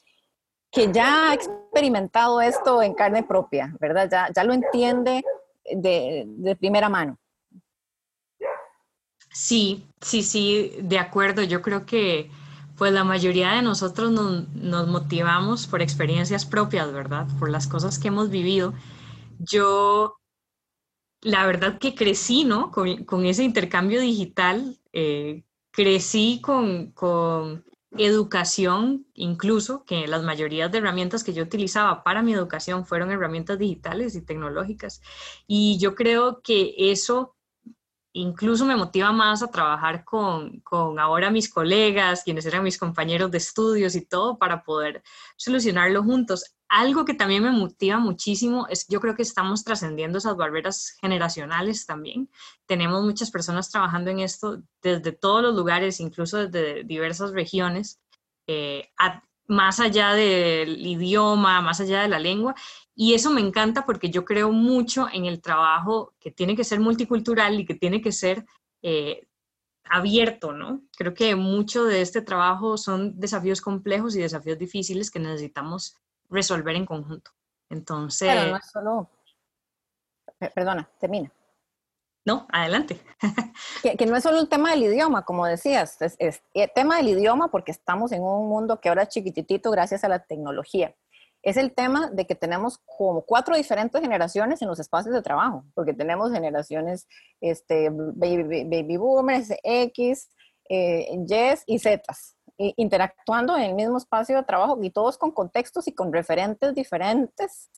que 0.71 0.91
ya 0.91 1.31
ha 1.31 1.33
experimentado 1.33 2.41
esto 2.41 2.81
en 2.81 2.93
carne 2.93 3.23
propia, 3.23 3.75
¿verdad? 3.79 4.09
Ya, 4.11 4.29
ya 4.35 4.43
lo 4.43 4.53
entiende 4.53 5.23
de, 5.65 6.25
de 6.27 6.55
primera 6.55 6.89
mano. 6.89 7.17
Sí, 9.31 9.87
sí, 10.01 10.23
sí, 10.23 10.75
de 10.81 10.99
acuerdo. 10.99 11.43
Yo 11.43 11.61
creo 11.61 11.85
que 11.85 12.29
pues 12.79 12.93
la 12.93 13.03
mayoría 13.03 13.51
de 13.51 13.61
nosotros 13.61 14.09
nos, 14.09 14.87
motivamos 14.87 15.67
por 15.67 15.81
experiencias 15.81 16.45
propias, 16.45 16.91
¿verdad? 16.93 17.27
Por 17.37 17.49
las 17.49 17.67
cosas 17.67 17.99
que 17.99 18.07
hemos 18.07 18.29
vivido. 18.29 18.73
Yo 19.39 20.19
la 21.21 21.45
verdad 21.45 21.79
que 21.79 21.95
crecí, 21.95 22.43
¿no? 22.43 22.71
Con, 22.71 23.25
ese 23.25 23.43
intercambio 23.43 23.99
digital, 24.01 24.79
eh, 24.93 25.43
crecí 25.71 26.41
con, 26.41 26.93
educación, 27.97 29.07
incluso 29.15 29.83
que 29.83 30.07
las 30.07 30.21
mayorías 30.21 30.71
de 30.71 30.77
herramientas 30.77 31.23
que 31.23 31.33
yo 31.33 31.41
utilizaba 31.41 32.03
para 32.03 32.21
mi 32.21 32.33
educación 32.33 32.85
fueron 32.85 33.09
herramientas 33.09 33.57
digitales 33.57 34.15
y 34.15 34.21
tecnológicas. 34.21 35.01
Y 35.47 35.79
yo 35.79 35.95
creo 35.95 36.39
que 36.43 36.75
eso 36.77 37.35
incluso 38.13 38.65
me 38.65 38.75
motiva 38.75 39.11
más 39.11 39.41
a 39.41 39.49
trabajar 39.49 40.03
con, 40.03 40.61
ahora 40.99 41.31
mis 41.31 41.51
colegas, 41.51 42.23
quienes 42.23 42.45
eran 42.45 42.63
mis 42.63 42.77
compañeros 42.77 43.31
de 43.31 43.39
estudios 43.39 43.95
y 43.95 44.05
todo, 44.05 44.37
para 44.37 44.63
poder 44.63 45.03
solucionarlo 45.35 46.03
juntos. 46.03 46.55
Algo 46.69 47.03
que 47.03 47.15
también 47.15 47.43
me 47.43 47.51
motiva 47.51 47.97
muchísimo 47.97 48.67
es, 48.69 48.87
yo 48.87 49.01
creo 49.01 49.15
que 49.15 49.23
estamos 49.23 49.63
trascendiendo 49.63 50.19
esas 50.19 50.37
barreras 50.37 50.95
generacionales 51.01 51.87
también. 51.87 52.29
Tenemos 52.67 53.03
muchas 53.03 53.31
personas 53.31 53.71
trabajando 53.71 54.11
en 54.11 54.19
esto 54.19 54.61
desde 54.81 55.11
todos 55.11 55.41
los 55.41 55.55
lugares, 55.55 55.99
incluso 55.99 56.47
desde 56.47 56.83
diversas 56.83 57.31
regiones, 57.31 57.99
eh, 58.45 58.89
más 59.47 59.79
allá 59.79 60.13
del 60.13 60.85
idioma, 60.85 61.59
más 61.61 61.81
allá 61.81 62.03
de 62.03 62.07
la 62.07 62.19
lengua, 62.19 62.53
y 62.93 63.15
eso 63.15 63.31
me 63.31 63.41
encanta 63.41 63.85
porque 63.85 64.11
yo 64.11 64.23
creo 64.23 64.51
mucho 64.51 65.07
en 65.11 65.25
el 65.25 65.41
trabajo 65.41 66.13
que 66.19 66.29
tiene 66.29 66.55
que 66.55 66.63
ser 66.63 66.79
multicultural 66.79 67.59
y 67.59 67.65
que 67.65 67.73
tiene 67.73 67.99
que 67.99 68.11
ser 68.11 68.45
eh, 68.83 69.27
abierto, 69.85 70.53
¿no? 70.53 70.83
Creo 70.95 71.15
que 71.15 71.35
mucho 71.35 71.85
de 71.85 72.01
este 72.01 72.21
trabajo 72.21 72.77
son 72.77 73.19
desafíos 73.19 73.59
complejos 73.59 74.15
y 74.15 74.21
desafíos 74.21 74.59
difíciles 74.59 75.09
que 75.09 75.19
necesitamos 75.19 75.95
resolver 76.29 76.75
en 76.75 76.85
conjunto. 76.85 77.31
Entonces... 77.69 78.29
Pero 78.29 78.51
no 78.51 78.57
es 78.57 78.69
solo... 78.71 79.09
Perdona, 80.55 80.89
termina. 80.99 81.31
No, 82.25 82.47
adelante. 82.51 83.01
que, 83.97 84.05
no 84.05 84.15
es 84.15 84.23
solo 84.23 84.39
el 84.39 84.47
tema 84.47 84.71
del 84.71 84.83
idioma, 84.83 85.25
como 85.25 85.45
decías, 85.45 86.01
es, 86.01 86.15
es 86.19 86.43
el 86.53 86.71
tema 86.73 86.97
del 86.97 87.09
idioma 87.09 87.49
porque 87.49 87.71
estamos 87.71 88.11
en 88.11 88.21
un 88.21 88.47
mundo 88.47 88.79
que 88.79 88.89
ahora 88.89 89.03
es 89.03 89.09
chiquititito 89.09 89.71
gracias 89.71 90.03
a 90.03 90.09
la 90.09 90.19
tecnología 90.19 90.95
es 91.41 91.57
el 91.57 91.73
tema 91.73 92.09
de 92.09 92.25
que 92.25 92.35
tenemos 92.35 92.79
como 92.85 93.21
cuatro 93.21 93.55
diferentes 93.55 94.01
generaciones 94.01 94.61
en 94.61 94.67
los 94.67 94.79
espacios 94.79 95.13
de 95.15 95.21
trabajo, 95.21 95.63
porque 95.73 95.93
tenemos 95.93 96.31
generaciones 96.31 97.07
este, 97.39 97.89
baby, 97.91 98.97
boomers, 98.97 99.53
X, 99.63 100.29
eh, 100.69 101.07
Y 101.11 101.73
y 101.73 101.79
Z, 101.79 102.03
interactuando 102.77 103.55
en 103.55 103.63
el 103.63 103.73
mismo 103.73 103.97
espacio 103.97 104.35
de 104.35 104.43
trabajo 104.43 104.77
y 104.81 104.89
todos 104.89 105.17
con 105.17 105.31
contextos 105.31 105.87
y 105.87 105.93
con 105.93 106.11
referentes 106.11 106.75
diferentes, 106.75 107.69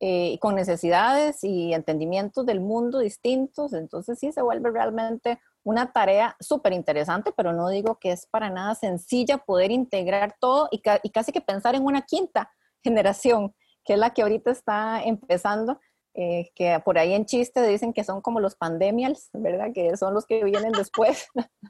eh, 0.00 0.38
con 0.40 0.54
necesidades 0.54 1.44
y 1.44 1.74
entendimientos 1.74 2.46
del 2.46 2.60
mundo 2.60 2.98
distintos. 2.98 3.72
Entonces 3.72 4.18
sí 4.18 4.32
se 4.32 4.42
vuelve 4.42 4.70
realmente 4.70 5.38
una 5.64 5.92
tarea 5.92 6.36
súper 6.40 6.72
interesante, 6.72 7.32
pero 7.36 7.52
no 7.52 7.68
digo 7.68 7.98
que 8.00 8.12
es 8.12 8.26
para 8.26 8.50
nada 8.50 8.74
sencilla 8.74 9.38
poder 9.38 9.70
integrar 9.70 10.34
todo 10.40 10.68
y, 10.72 10.82
y 11.02 11.10
casi 11.10 11.30
que 11.30 11.40
pensar 11.40 11.74
en 11.74 11.84
una 11.84 12.02
quinta 12.02 12.50
generación, 12.82 13.54
que 13.84 13.92
es 13.92 13.98
la 13.98 14.10
que 14.10 14.22
ahorita 14.22 14.50
está 14.50 15.02
empezando, 15.04 15.78
eh, 16.14 16.50
que 16.54 16.78
por 16.84 16.98
ahí 16.98 17.14
en 17.14 17.24
chiste 17.24 17.66
dicen 17.66 17.94
que 17.94 18.04
son 18.04 18.20
como 18.20 18.38
los 18.38 18.54
pandemials, 18.54 19.30
¿verdad? 19.32 19.68
Que 19.72 19.96
son 19.96 20.12
los 20.12 20.26
que 20.26 20.44
vienen 20.44 20.72
después, 20.72 21.28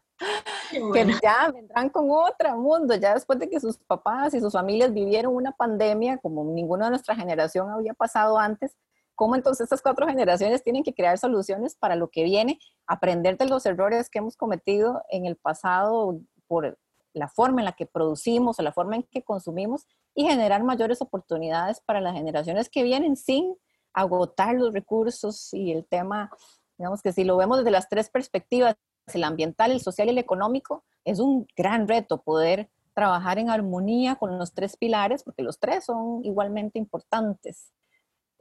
que 0.71 1.07
ya 1.23 1.51
vendrán 1.53 1.89
con 1.91 2.11
otro 2.11 2.57
mundo, 2.57 2.95
ya 2.95 3.15
después 3.15 3.39
de 3.39 3.49
que 3.49 3.61
sus 3.61 3.79
papás 3.79 4.35
y 4.35 4.41
sus 4.41 4.53
familias 4.53 4.93
vivieron 4.93 5.35
una 5.35 5.53
pandemia 5.53 6.19
como 6.19 6.45
ninguna 6.45 6.87
de 6.87 6.91
nuestra 6.91 7.15
generación 7.15 7.71
había 7.71 7.95
pasado 7.95 8.39
antes, 8.39 8.77
¿cómo 9.15 9.37
entonces 9.37 9.65
estas 9.65 9.83
cuatro 9.83 10.07
generaciones 10.07 10.63
tienen 10.63 10.83
que 10.83 10.95
crear 10.95 11.19
soluciones 11.19 11.75
para 11.77 11.97
lo 11.97 12.09
que 12.09 12.25
viene, 12.25 12.59
aprender 12.87 13.37
de 13.37 13.47
los 13.47 13.67
errores 13.67 14.09
que 14.09 14.19
hemos 14.19 14.37
cometido 14.37 15.03
en 15.11 15.27
el 15.27 15.37
pasado 15.37 16.21
por 16.47 16.79
la 17.15 17.29
forma 17.29 17.61
en 17.61 17.67
la 17.67 17.73
que 17.73 17.87
producimos 17.87 18.59
o 18.59 18.63
la 18.63 18.73
forma 18.73 18.97
en 18.97 19.03
que 19.03 19.23
consumimos 19.23 19.87
y 20.15 20.25
generar 20.25 20.63
mayores 20.65 21.03
oportunidades 21.03 21.81
para 21.81 22.01
las 22.01 22.15
generaciones 22.15 22.69
que 22.69 22.83
vienen 22.83 23.17
sin 23.17 23.55
agotar 23.93 24.55
los 24.55 24.73
recursos 24.73 25.53
y 25.53 25.73
el 25.73 25.85
tema, 25.85 26.31
digamos 26.79 27.03
que 27.03 27.13
si 27.13 27.25
lo 27.25 27.37
vemos 27.37 27.59
desde 27.59 27.71
las 27.71 27.89
tres 27.89 28.09
perspectivas, 28.09 28.77
el 29.13 29.25
ambiental, 29.25 29.71
el 29.71 29.81
social 29.81 30.09
y 30.09 30.11
el 30.11 30.19
económico, 30.19 30.85
es 31.05 31.19
un 31.19 31.47
gran 31.57 31.89
reto 31.89 32.23
poder 32.23 32.71
trabajar 32.95 33.39
en 33.39 33.51
armonía 33.51 34.17
con 34.17 34.39
los 34.39 34.53
tres 34.53 34.77
pilares, 34.77 35.23
porque 35.23 35.43
los 35.43 35.59
tres 35.59 35.85
son 35.85 36.25
igualmente 36.25 36.79
importantes. 36.79 37.73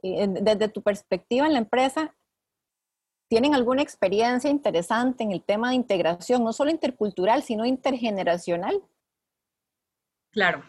Desde 0.02 0.68
tu 0.68 0.82
perspectiva 0.82 1.46
en 1.46 1.54
la 1.54 1.60
empresa, 1.60 2.14
¿tienen 3.28 3.54
alguna 3.54 3.82
experiencia 3.82 4.50
interesante 4.50 5.24
en 5.24 5.32
el 5.32 5.42
tema 5.42 5.70
de 5.70 5.76
integración, 5.76 6.44
no 6.44 6.52
solo 6.52 6.70
intercultural, 6.70 7.42
sino 7.42 7.64
intergeneracional? 7.64 8.82
Claro, 10.30 10.64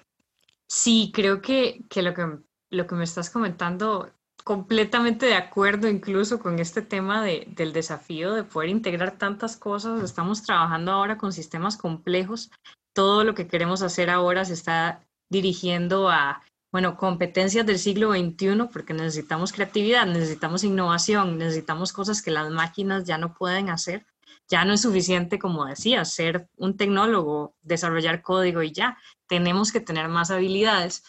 Sí, 0.76 1.12
creo 1.14 1.40
que, 1.40 1.86
lo 1.96 2.14
que 2.16 2.40
lo 2.72 2.88
que 2.88 2.96
me 2.96 3.04
estás 3.04 3.30
comentando, 3.30 4.12
completamente 4.44 5.26
de 5.26 5.36
acuerdo 5.36 5.88
incluso 5.88 6.40
con 6.40 6.60
este 6.60 6.82
tema 6.82 7.24
del 7.24 7.74
desafío 7.74 8.34
de 8.34 8.44
poder 8.44 8.70
integrar 8.70 9.18
tantas 9.18 9.58
cosas. 9.58 10.04
Estamos 10.04 10.44
trabajando 10.44 10.92
ahora 10.92 11.18
con 11.18 11.32
sistemas 11.32 11.78
complejos. 11.78 12.52
Todo 12.94 13.24
lo 13.24 13.34
que 13.34 13.48
queremos 13.48 13.82
hacer 13.82 14.10
ahora 14.10 14.46
se 14.46 14.54
está 14.54 15.06
dirigiendo 15.30 16.10
a, 16.10 16.44
bueno, 16.72 16.98
competencias 16.98 17.66
del 17.66 17.80
siglo 17.80 18.12
XXI 18.12 18.68
porque 18.72 18.94
necesitamos 18.94 19.54
creatividad, 19.54 20.06
necesitamos 20.06 20.64
innovación, 20.64 21.38
necesitamos 21.38 21.94
cosas 21.94 22.22
que 22.22 22.32
las 22.32 22.50
máquinas 22.52 23.06
ya 23.06 23.18
no 23.18 23.34
pueden 23.34 23.70
hacer. 23.70 24.06
Ya 24.50 24.66
no 24.66 24.74
es 24.74 24.82
suficiente, 24.82 25.40
como 25.40 25.66
decía, 25.66 26.04
ser 26.04 26.50
un 26.58 26.76
tecnólogo, 26.76 27.56
desarrollar 27.62 28.22
código 28.22 28.62
y 28.62 28.74
ya 28.74 28.98
tenemos 29.26 29.72
que 29.72 29.80
tener 29.80 30.10
más 30.10 30.32
habilidades. 30.32 31.04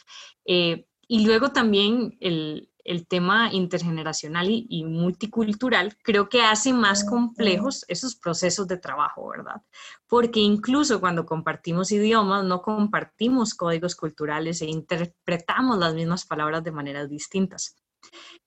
Eh, 0.46 0.86
y 1.08 1.26
luego 1.26 1.50
también 1.50 2.16
el, 2.20 2.70
tema 3.06 3.52
intergeneracional 3.52 4.48
y, 4.50 4.84
multicultural 4.84 5.96
creo 6.02 6.28
que 6.28 6.42
hace 6.42 6.72
más 6.72 7.04
complejos 7.04 7.84
esos 7.88 8.16
procesos 8.16 8.68
de 8.68 8.76
trabajo, 8.76 9.28
¿verdad? 9.28 9.62
Porque 10.06 10.40
incluso 10.40 11.00
cuando 11.00 11.24
compartimos 11.26 11.90
idiomas, 11.92 12.44
no 12.44 12.62
compartimos 12.62 13.54
códigos 13.54 13.96
culturales 13.96 14.60
e 14.62 14.66
interpretamos 14.66 15.78
las 15.78 15.94
mismas 15.94 16.26
palabras 16.26 16.62
de 16.62 16.72
maneras 16.72 17.08
distintas. 17.08 17.76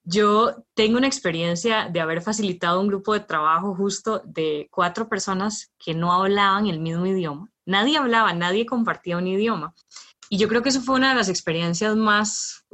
Yo 0.03 0.63
tengo 0.75 0.97
una 0.97 1.07
experiencia 1.07 1.89
de 1.89 1.99
haber 1.99 2.21
facilitado 2.21 2.79
un 2.79 2.87
grupo 2.87 3.13
de 3.13 3.21
trabajo 3.21 3.75
justo 3.75 4.21
de 4.23 4.67
cuatro 4.71 5.09
personas 5.09 5.73
que 5.79 5.93
no 5.93 6.13
hablaban 6.13 6.67
el 6.67 6.79
mismo 6.79 7.05
idioma 7.05 7.51
Nadie 7.67 7.97
hablaba, 7.97 8.31
nadie 8.31 8.65
compartía 8.65 9.17
un 9.17 9.27
idioma. 9.27 9.75
Y 10.29 10.37
yo 10.37 10.47
creo 10.47 10.63
que 10.63 10.69
eso 10.69 10.81
fue 10.81 10.95
una 10.95 11.09
de 11.09 11.15
las 11.15 11.27
experiencias 11.27 11.97
más, 11.97 12.65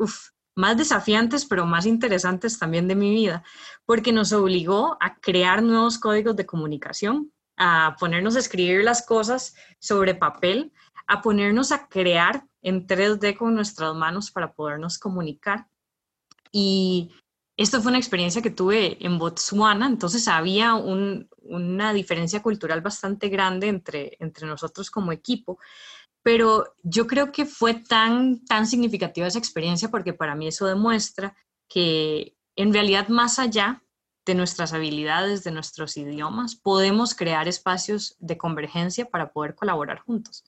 más 0.55 0.77
desafiantes, 0.77 1.45
pero 1.45 1.65
más 1.65 1.85
interesantes 1.85 2.59
también 2.59 2.87
de 2.87 2.95
mi 2.95 3.11
vida, 3.11 3.43
porque 3.85 4.11
nos 4.11 4.33
obligó 4.33 4.97
a 4.99 5.15
crear 5.19 5.63
nuevos 5.63 5.97
códigos 5.97 6.35
de 6.35 6.45
comunicación, 6.45 7.31
a 7.57 7.95
ponernos 7.99 8.35
a 8.35 8.39
escribir 8.39 8.83
las 8.83 9.05
cosas 9.05 9.55
sobre 9.79 10.15
papel, 10.15 10.71
a 11.07 11.21
ponernos 11.21 11.71
a 11.71 11.87
crear 11.87 12.45
en 12.61 12.87
3D 12.87 13.37
con 13.37 13.55
nuestras 13.55 13.93
manos 13.95 14.31
para 14.31 14.53
podernos 14.53 14.97
comunicar. 14.97 15.67
Y 16.51 17.11
esto 17.57 17.81
fue 17.81 17.91
una 17.91 17.99
experiencia 17.99 18.41
que 18.41 18.49
tuve 18.49 19.03
en 19.05 19.19
Botswana, 19.19 19.85
entonces 19.87 20.27
había 20.27 20.73
una 20.75 21.93
diferencia 21.93 22.41
cultural 22.41 22.81
bastante 22.81 23.29
grande 23.29 23.67
entre, 23.67 24.17
entre 24.19 24.47
nosotros 24.47 24.89
como 24.89 25.11
equipo, 25.11 25.59
pero 26.23 26.73
yo 26.83 27.05
creo 27.05 27.31
que 27.31 27.45
fue 27.45 27.75
tan, 27.75 28.43
tan 28.45 28.65
significativa 28.65 29.27
esa 29.27 29.39
experiencia 29.39 29.89
porque 29.89 30.13
para 30.13 30.35
mí 30.35 30.47
eso 30.47 30.65
demuestra 30.65 31.35
que 31.69 32.35
en 32.55 32.73
realidad 32.73 33.09
más 33.09 33.39
allá 33.39 33.83
de 34.25 34.35
nuestras 34.35 34.73
habilidades, 34.73 35.43
de 35.43 35.51
nuestros 35.51 35.97
idiomas, 35.97 36.55
podemos 36.55 37.13
crear 37.13 37.47
espacios 37.47 38.15
de 38.19 38.37
convergencia 38.37 39.05
para 39.05 39.33
poder 39.33 39.53
colaborar 39.55 39.99
juntos. 39.99 40.45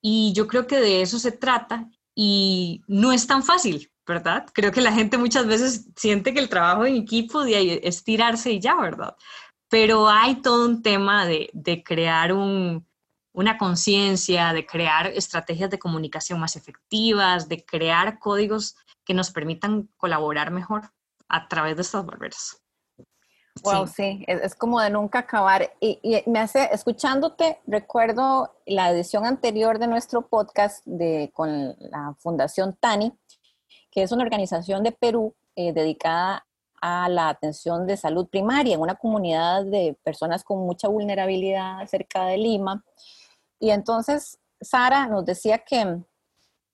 Y 0.00 0.32
yo 0.34 0.48
creo 0.48 0.66
que 0.66 0.80
de 0.80 1.02
eso 1.02 1.18
se 1.18 1.30
trata 1.30 1.88
y 2.14 2.82
no 2.88 3.12
es 3.12 3.26
tan 3.26 3.44
fácil, 3.44 3.92
¿verdad? 4.06 4.46
Creo 4.52 4.72
que 4.72 4.80
la 4.80 4.92
gente 4.92 5.18
muchas 5.18 5.46
veces 5.46 5.88
siente 5.96 6.34
que 6.34 6.40
el 6.40 6.48
trabajo 6.48 6.84
en 6.84 6.96
equipo 6.96 7.44
es 7.44 8.02
tirarse 8.02 8.52
y 8.52 8.60
ya, 8.60 8.74
¿verdad? 8.74 9.14
Pero 9.68 10.08
hay 10.08 10.42
todo 10.42 10.66
un 10.66 10.82
tema 10.82 11.24
de, 11.26 11.50
crear 11.84 12.32
una 13.32 13.56
conciencia, 13.56 14.52
de 14.52 14.66
crear 14.66 15.06
estrategias 15.06 15.70
de 15.70 15.78
comunicación 15.78 16.38
más 16.38 16.56
efectivas, 16.56 17.48
de 17.48 17.64
crear 17.64 18.18
códigos 18.18 18.76
que 19.04 19.14
nos 19.14 19.30
permitan 19.30 19.88
colaborar 19.96 20.50
mejor 20.50 20.92
a 21.28 21.48
través 21.48 21.76
de 21.76 21.82
estas 21.82 22.04
barreras. 22.04 22.62
Wow, 23.62 23.86
sí, 23.86 24.24
Es, 24.26 24.54
como 24.54 24.80
de 24.80 24.90
nunca 24.90 25.20
acabar. 25.20 25.72
Y, 25.78 25.98
y, 26.02 26.28
me 26.28 26.38
hace, 26.38 26.68
escuchándote, 26.72 27.60
recuerdo 27.66 28.54
la 28.66 28.90
edición 28.90 29.26
anterior 29.26 29.78
de 29.78 29.86
nuestro 29.86 30.26
podcast 30.26 30.84
de, 30.86 31.30
con 31.34 31.76
la 31.78 32.14
Fundación 32.18 32.76
Tani, 32.80 33.12
que 33.90 34.02
es 34.02 34.12
una 34.12 34.24
organización 34.24 34.82
de 34.82 34.92
Perú 34.92 35.34
eh, 35.54 35.72
dedicada 35.72 36.46
a 36.80 37.08
la 37.08 37.28
atención 37.28 37.86
de 37.86 37.96
salud 37.96 38.26
primaria 38.26 38.74
en 38.74 38.80
una 38.80 38.96
comunidad 38.96 39.64
de 39.64 39.96
personas 40.02 40.42
con 40.42 40.58
mucha 40.60 40.88
vulnerabilidad 40.88 41.86
cerca 41.86 42.24
de 42.24 42.38
Lima. 42.38 42.82
Y 43.62 43.70
entonces 43.70 44.40
Sara 44.60 45.06
nos 45.06 45.24
decía 45.24 45.58
que, 45.58 46.02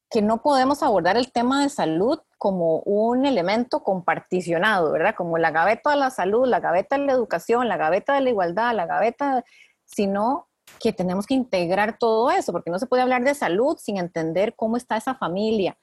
que 0.09 0.22
no 0.22 0.40
podemos 0.40 0.83
abordar 0.83 1.18
el 1.18 1.31
tema 1.31 1.62
de 1.62 1.68
salud 1.68 2.18
como 2.38 2.79
un 2.79 3.27
elemento 3.27 3.83
comparticionado, 3.83 4.92
¿verdad? 4.92 5.14
Como 5.14 5.37
la 5.37 5.51
gaveta 5.51 5.90
de 5.90 5.96
la 5.96 6.09
salud, 6.09 6.48
la 6.48 6.61
gaveta 6.61 6.96
de 6.96 7.05
la 7.05 7.12
educación, 7.12 7.68
la 7.68 7.77
gaveta 7.77 8.14
de 8.14 8.22
la 8.22 8.31
igualdad, 8.31 8.74
la 8.74 8.87
gaveta, 8.87 9.44
sino 9.85 10.48
que 10.81 10.94
tenemos 10.94 11.27
que 11.27 11.35
integrar 11.35 11.98
todo 11.98 12.31
eso, 12.31 12.53
porque 12.53 12.70
no 12.70 12.79
se 12.79 12.87
puede 12.87 13.03
hablar 13.03 13.22
de 13.22 13.35
salud 13.35 13.77
sin 13.79 13.98
entender 13.98 14.55
cómo 14.57 14.79
está 14.79 14.96
esa 14.96 15.14
familia, 15.14 15.77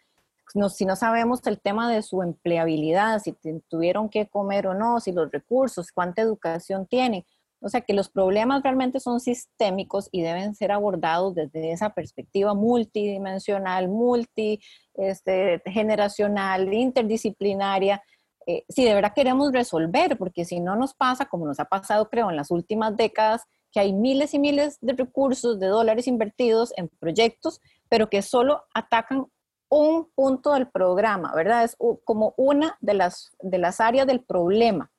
si 0.70 0.86
no 0.86 0.96
sabemos 0.96 1.46
el 1.46 1.60
tema 1.60 1.92
de 1.92 2.02
su 2.02 2.22
empleabilidad, 2.24 3.20
si 3.20 3.36
tuvieron 3.68 4.10
que 4.10 4.28
comer 4.28 4.68
o 4.68 4.74
no, 4.74 5.00
si 5.00 5.12
los 5.12 5.30
recursos, 5.32 5.92
cuánta 5.92 6.22
educación 6.22 6.88
tienen. 6.88 7.26
O 7.66 7.70
sea 7.70 7.82
que 7.82 7.96
los 7.96 8.10
problemas 8.10 8.62
realmente 8.62 9.00
son 9.00 9.20
sistémicos 9.20 10.08
y 10.12 10.22
deben 10.22 10.54
ser 10.54 10.72
abordados 10.72 11.34
desde 11.34 11.72
esa 11.72 11.96
perspectiva 11.96 12.54
multidimensional, 12.54 13.88
multigeneracional, 13.88 16.62
este, 16.62 16.76
interdisciplinaria. 16.76 18.04
Eh, 18.46 18.66
si 18.70 18.86
de 18.86 18.94
verdad 18.94 19.14
queremos 19.16 19.52
resolver, 19.52 20.16
porque 20.16 20.46
si 20.46 20.60
no 20.60 20.76
nos 20.76 20.94
pasa, 20.94 21.26
como 21.26 21.48
nos 21.48 21.60
ha 21.60 21.66
pasado 21.66 22.08
creo 22.08 22.30
en 22.30 22.36
las 22.36 22.52
últimas 22.52 22.96
décadas, 22.96 23.42
que 23.72 23.80
hay 23.80 23.94
miles 23.94 24.36
y 24.36 24.40
miles 24.40 24.78
de 24.82 24.94
recursos, 24.94 25.60
de 25.60 25.66
dólares 25.66 26.08
invertidos 26.08 26.72
en 26.78 26.88
proyectos, 27.00 27.62
pero 27.90 28.12
que 28.12 28.22
solo 28.22 28.62
atacan 28.76 29.26
un 29.70 30.08
punto 30.14 30.54
del 30.54 30.70
programa, 30.70 31.34
¿verdad? 31.34 31.64
Es 31.64 31.76
como 32.04 32.36
una 32.38 32.78
de 32.80 32.94
las, 32.94 33.32
de 33.42 33.58
las 33.58 33.82
áreas 33.82 34.06
del 34.06 34.24
problema 34.24 34.92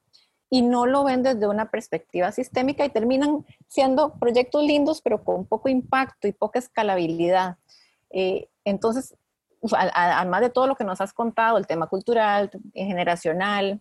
y 0.48 0.62
no 0.62 0.86
lo 0.86 1.04
ven 1.04 1.22
desde 1.22 1.48
una 1.48 1.70
perspectiva 1.70 2.30
sistémica 2.32 2.84
y 2.84 2.90
terminan 2.90 3.44
siendo 3.66 4.14
proyectos 4.14 4.62
lindos, 4.62 5.00
pero 5.00 5.24
con 5.24 5.44
poco 5.44 5.68
impacto 5.68 6.28
y 6.28 6.32
poca 6.32 6.58
escalabilidad. 6.58 7.56
Eh, 8.10 8.48
entonces, 8.64 9.16
además 9.72 10.40
de 10.40 10.50
todo 10.50 10.66
lo 10.66 10.76
que 10.76 10.84
nos 10.84 11.00
has 11.00 11.12
contado, 11.12 11.58
el 11.58 11.66
tema 11.66 11.88
cultural, 11.88 12.50
generacional 12.74 13.80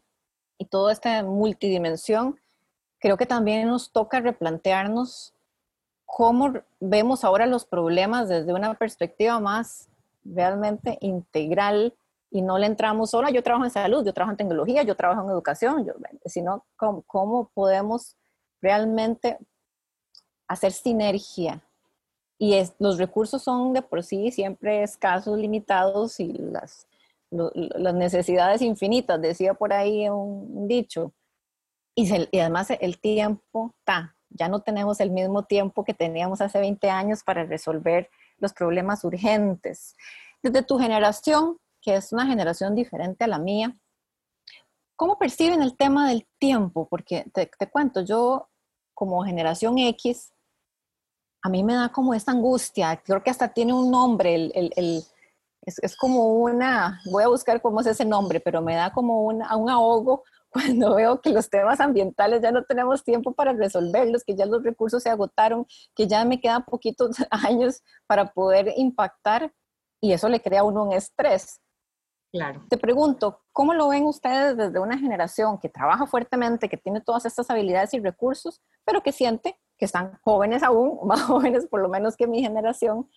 y 0.57 0.65
toda 0.65 0.91
esta 0.91 1.23
multidimensión, 1.23 2.39
creo 2.99 3.17
que 3.17 3.25
también 3.25 3.67
nos 3.67 3.91
toca 3.91 4.19
replantearnos 4.19 5.33
cómo 6.05 6.53
vemos 6.79 7.23
ahora 7.23 7.45
los 7.45 7.65
problemas 7.65 8.29
desde 8.29 8.53
una 8.53 8.73
perspectiva 8.73 9.39
más 9.39 9.89
realmente 10.23 10.97
integral 11.01 11.93
y 12.35 12.41
no 12.41 12.57
le 12.57 12.65
entramos 12.65 13.11
solo, 13.11 13.29
yo 13.29 13.41
trabajo 13.41 13.63
en 13.63 13.71
salud, 13.71 14.05
yo 14.05 14.11
trabajo 14.11 14.31
en 14.31 14.37
tecnología, 14.37 14.83
yo 14.83 14.93
trabajo 14.95 15.23
en 15.23 15.29
educación, 15.29 15.87
sino 16.25 16.65
cómo, 16.75 17.49
podemos 17.53 18.17
realmente 18.61 19.37
hacer 20.45 20.73
sinergia. 20.73 21.63
Y 22.37 22.55
es, 22.55 22.75
los 22.77 22.97
recursos 22.97 23.41
son 23.41 23.71
de 23.71 23.81
por 23.81 24.03
sí 24.03 24.33
siempre 24.33 24.83
escasos, 24.83 25.37
limitados 25.37 26.19
y 26.19 26.33
las, 26.33 26.89
las 27.31 27.93
necesidades 27.93 28.61
infinitas, 28.61 29.21
decía 29.21 29.53
por 29.53 29.71
ahí 29.71 30.09
un, 30.09 30.67
dicho. 30.67 31.13
Y, 31.95 32.13
y, 32.33 32.39
además 32.41 32.67
el 32.81 32.99
tiempo 32.99 33.73
está, 33.77 34.17
ya 34.29 34.49
no 34.49 34.59
tenemos 34.59 34.99
el 34.99 35.11
mismo 35.11 35.43
tiempo 35.45 35.85
que 35.85 35.93
teníamos 35.93 36.41
hace 36.41 36.59
20 36.59 36.89
años 36.89 37.23
para 37.23 37.45
resolver 37.45 38.09
los 38.39 38.51
problemas 38.51 39.05
urgentes. 39.05 39.95
Desde 40.43 40.63
tu 40.63 40.77
generación, 40.77 41.59
que 41.85 41.95
es 41.95 42.11
una 42.11 42.25
generación 42.25 42.73
diferente 42.73 43.23
a 43.23 43.27
la 43.27 43.37
mía, 43.37 43.75
¿cómo 44.95 45.19
perciben 45.19 45.61
el 45.61 45.77
tema 45.77 46.09
del 46.09 46.27
tiempo? 46.39 46.87
Porque 46.89 47.25
te, 47.31 47.47
cuento, 47.69 48.01
yo 48.01 48.49
como 48.95 49.23
generación 49.23 49.77
X, 49.77 50.33
a 51.43 51.49
mí 51.49 51.63
me 51.63 51.75
da 51.75 51.89
como 51.89 52.15
esta 52.15 52.31
angustia, 52.31 52.99
creo 53.05 53.21
que 53.21 53.29
hasta 53.29 53.53
tiene 53.53 53.71
un 53.71 53.91
nombre, 53.91 54.33
el, 54.33 55.03
es, 55.61 55.95
como 55.95 56.33
una, 56.33 57.01
voy 57.11 57.23
a 57.23 57.27
buscar 57.27 57.61
cómo 57.61 57.81
es 57.81 57.87
ese 57.87 58.03
nombre, 58.05 58.39
pero 58.39 58.63
me 58.63 58.75
da 58.75 58.91
como 58.91 59.21
un 59.23 59.43
ahogo 59.43 60.23
cuando 60.49 60.95
veo 60.95 61.21
que 61.21 61.29
los 61.29 61.49
temas 61.49 61.79
ambientales 61.81 62.41
ya 62.41 62.51
no 62.51 62.63
tenemos 62.63 63.03
tiempo 63.03 63.33
para 63.33 63.53
resolverlos, 63.53 64.23
que 64.23 64.35
ya 64.35 64.47
los 64.47 64.63
recursos 64.63 65.03
se 65.03 65.09
agotaron, 65.09 65.67
que 65.93 66.07
ya 66.07 66.25
me 66.25 66.39
quedan 66.39 66.65
poquitos 66.65 67.17
años 67.29 67.83
para 68.07 68.31
poder 68.31 68.73
impactar 68.75 69.53
y 70.01 70.13
eso 70.13 70.29
le 70.29 70.41
crea 70.41 70.61
a 70.61 70.63
uno 70.63 70.83
un 70.83 70.93
estrés. 70.93 71.61
Claro. 72.35 72.65
Te 72.67 72.77
pregunto, 72.77 73.39
¿cómo 73.53 73.73
lo 73.73 73.87
ven 73.87 74.03
ustedes 74.03 74.57
desde 74.57 74.77
una 74.77 74.97
generación 74.97 75.57
que 75.57 75.69
trabaja 75.69 76.05
fuertemente, 76.05 76.67
que 76.67 76.75
tiene 76.75 76.99
todas 76.99 77.25
estas 77.25 77.49
habilidades 77.49 77.93
y 77.93 77.99
recursos, 78.01 78.61
pero 78.83 79.01
que 79.01 79.13
siente 79.13 79.57
que 79.77 79.85
están 79.85 80.19
jóvenes 80.21 80.61
aún, 80.61 80.99
más 81.07 81.21
jóvenes 81.21 81.65
por 81.65 81.81
lo 81.81 81.87
menos 81.87 82.17
que 82.17 82.27
mi 82.27 82.41
generación? 82.41 83.09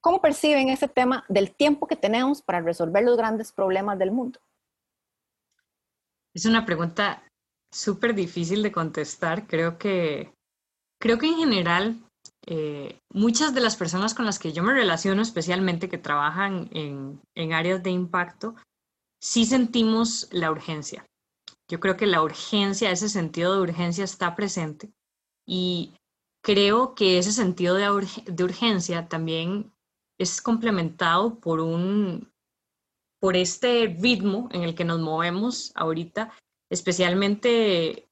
¿Cómo 0.00 0.20
perciben 0.20 0.68
ese 0.68 0.88
tema 0.88 1.24
del 1.28 1.54
tiempo 1.54 1.86
que 1.86 1.94
tenemos 1.94 2.42
para 2.42 2.60
resolver 2.60 3.04
los 3.04 3.16
grandes 3.16 3.52
problemas 3.52 3.96
del 4.00 4.10
mundo? 4.10 4.40
Es 6.34 6.44
una 6.44 6.66
pregunta 6.66 7.22
súper 7.72 8.16
difícil 8.16 8.64
de 8.64 8.72
contestar. 8.72 9.46
Creo 9.46 9.78
que, 9.78 10.34
creo 11.00 11.18
que 11.18 11.28
en 11.28 11.36
general 11.36 12.05
eh, 12.46 13.00
muchas 13.12 13.54
de 13.54 13.60
las 13.60 13.76
personas 13.76 14.14
con 14.14 14.24
las 14.24 14.38
que 14.38 14.52
yo 14.52 14.62
me 14.62 14.72
relaciono, 14.72 15.20
especialmente 15.20 15.88
que 15.88 15.98
trabajan 15.98 16.68
en, 16.72 17.20
en 17.34 17.52
áreas 17.52 17.82
de 17.82 17.90
impacto, 17.90 18.54
sí 19.20 19.44
sentimos 19.44 20.28
la 20.30 20.50
urgencia. 20.50 21.04
Yo 21.68 21.80
creo 21.80 21.96
que 21.96 22.06
la 22.06 22.22
urgencia, 22.22 22.90
ese 22.90 23.08
sentido 23.08 23.54
de 23.54 23.62
urgencia 23.62 24.04
está 24.04 24.36
presente 24.36 24.92
y 25.44 25.94
creo 26.44 26.94
que 26.94 27.18
ese 27.18 27.32
sentido 27.32 27.74
de, 27.74 28.06
de 28.26 28.44
urgencia 28.44 29.08
también 29.08 29.72
es 30.18 30.40
complementado 30.40 31.40
por 31.40 31.60
un, 31.60 32.30
por 33.20 33.36
este 33.36 33.96
ritmo 34.00 34.48
en 34.52 34.62
el 34.62 34.76
que 34.76 34.84
nos 34.84 35.00
movemos 35.00 35.72
ahorita, 35.74 36.32
especialmente 36.70 38.08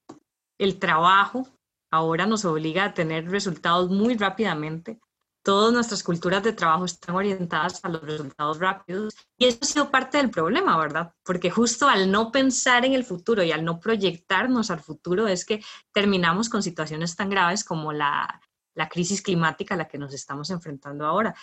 el 0.58 0.78
trabajo 0.80 1.48
ahora 1.94 2.26
nos 2.26 2.44
obliga 2.44 2.84
a 2.84 2.94
tener 2.94 3.30
resultados 3.30 3.90
muy 3.90 4.16
rápidamente. 4.16 4.98
Todas 5.42 5.72
nuestras 5.74 6.02
culturas 6.02 6.42
de 6.42 6.54
trabajo 6.54 6.86
están 6.86 7.14
orientadas 7.14 7.84
a 7.84 7.88
los 7.90 8.02
resultados 8.02 8.58
rápidos 8.58 9.14
y 9.38 9.44
eso 9.44 9.58
ha 9.60 9.66
sido 9.66 9.90
parte 9.90 10.16
del 10.16 10.30
problema, 10.30 10.78
¿verdad? 10.78 11.12
Porque 11.22 11.50
justo 11.50 11.86
al 11.86 12.10
no 12.10 12.32
pensar 12.32 12.84
en 12.84 12.94
el 12.94 13.04
futuro 13.04 13.42
y 13.42 13.52
al 13.52 13.64
no 13.64 13.78
proyectarnos 13.78 14.70
al 14.70 14.80
futuro 14.80 15.28
es 15.28 15.44
que 15.44 15.62
terminamos 15.92 16.48
con 16.48 16.62
situaciones 16.62 17.14
tan 17.14 17.28
graves 17.28 17.62
como 17.62 17.92
la, 17.92 18.40
la 18.74 18.88
crisis 18.88 19.20
climática 19.20 19.74
a 19.74 19.78
la 19.78 19.88
que 19.88 19.98
nos 19.98 20.14
estamos 20.14 20.48
enfrentando 20.50 21.04
ahora. 21.04 21.34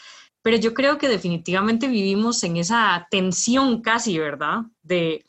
Pero 0.41 0.57
yo 0.57 0.73
creo 0.73 0.97
que 0.97 1.07
definitivamente 1.07 1.87
vivimos 1.87 2.43
en 2.43 2.57
esa 2.57 3.07
tensión 3.11 3.81
casi, 3.81 4.17
¿verdad? 4.17 4.63
De 4.81 5.23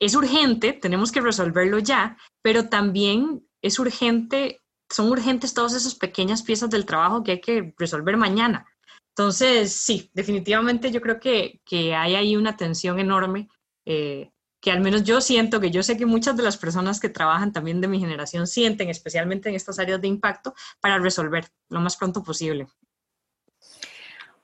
es 0.00 0.14
urgente, 0.14 0.72
tenemos 0.72 1.10
que 1.10 1.20
resolverlo 1.20 1.78
ya, 1.78 2.16
pero 2.42 2.68
también 2.68 3.48
es 3.62 3.78
urgente, 3.78 4.60
son 4.90 5.10
urgentes 5.10 5.54
todas 5.54 5.74
esas 5.74 5.94
pequeñas 5.94 6.42
piezas 6.42 6.70
del 6.70 6.86
trabajo 6.86 7.22
que 7.22 7.32
hay 7.32 7.40
que 7.40 7.74
resolver 7.78 8.16
mañana. 8.16 8.66
Entonces, 9.10 9.72
sí, 9.72 10.10
definitivamente 10.14 10.90
yo 10.90 11.00
creo 11.00 11.18
que, 11.18 11.60
que 11.64 11.94
hay 11.94 12.14
ahí 12.14 12.36
una 12.36 12.56
tensión 12.56 12.98
enorme 13.00 13.48
eh, 13.84 14.30
que 14.60 14.70
al 14.70 14.80
menos 14.80 15.04
yo 15.04 15.20
siento, 15.20 15.60
que 15.60 15.70
yo 15.70 15.82
sé 15.82 15.96
que 15.96 16.06
muchas 16.06 16.36
de 16.36 16.42
las 16.42 16.56
personas 16.56 17.00
que 17.00 17.08
trabajan 17.08 17.52
también 17.52 17.80
de 17.80 17.88
mi 17.88 18.00
generación 18.00 18.46
sienten, 18.46 18.88
especialmente 18.88 19.48
en 19.48 19.54
estas 19.54 19.78
áreas 19.78 20.00
de 20.00 20.08
impacto, 20.08 20.54
para 20.80 20.98
resolver 20.98 21.46
lo 21.68 21.80
más 21.80 21.96
pronto 21.96 22.22
posible. 22.22 22.66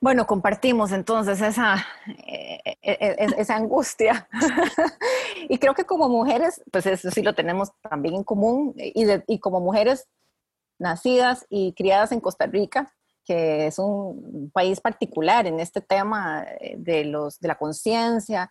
Bueno, 0.00 0.26
compartimos 0.26 0.92
entonces 0.92 1.40
esa, 1.40 1.86
eh, 2.26 2.60
eh, 2.82 3.16
esa 3.38 3.56
angustia. 3.56 4.28
y 5.48 5.58
creo 5.58 5.74
que 5.74 5.84
como 5.84 6.08
mujeres, 6.08 6.62
pues 6.70 6.86
eso 6.86 7.10
sí 7.10 7.22
lo 7.22 7.34
tenemos 7.34 7.70
también 7.80 8.16
en 8.16 8.24
común, 8.24 8.74
y, 8.76 9.06
y 9.26 9.38
como 9.38 9.60
mujeres 9.60 10.06
nacidas 10.78 11.46
y 11.48 11.72
criadas 11.74 12.12
en 12.12 12.20
Costa 12.20 12.46
Rica, 12.46 12.92
que 13.24 13.66
es 13.66 13.78
un 13.78 14.50
país 14.52 14.80
particular 14.80 15.46
en 15.46 15.60
este 15.60 15.80
tema 15.80 16.46
de, 16.76 17.04
los, 17.04 17.40
de 17.40 17.48
la 17.48 17.56
conciencia, 17.56 18.50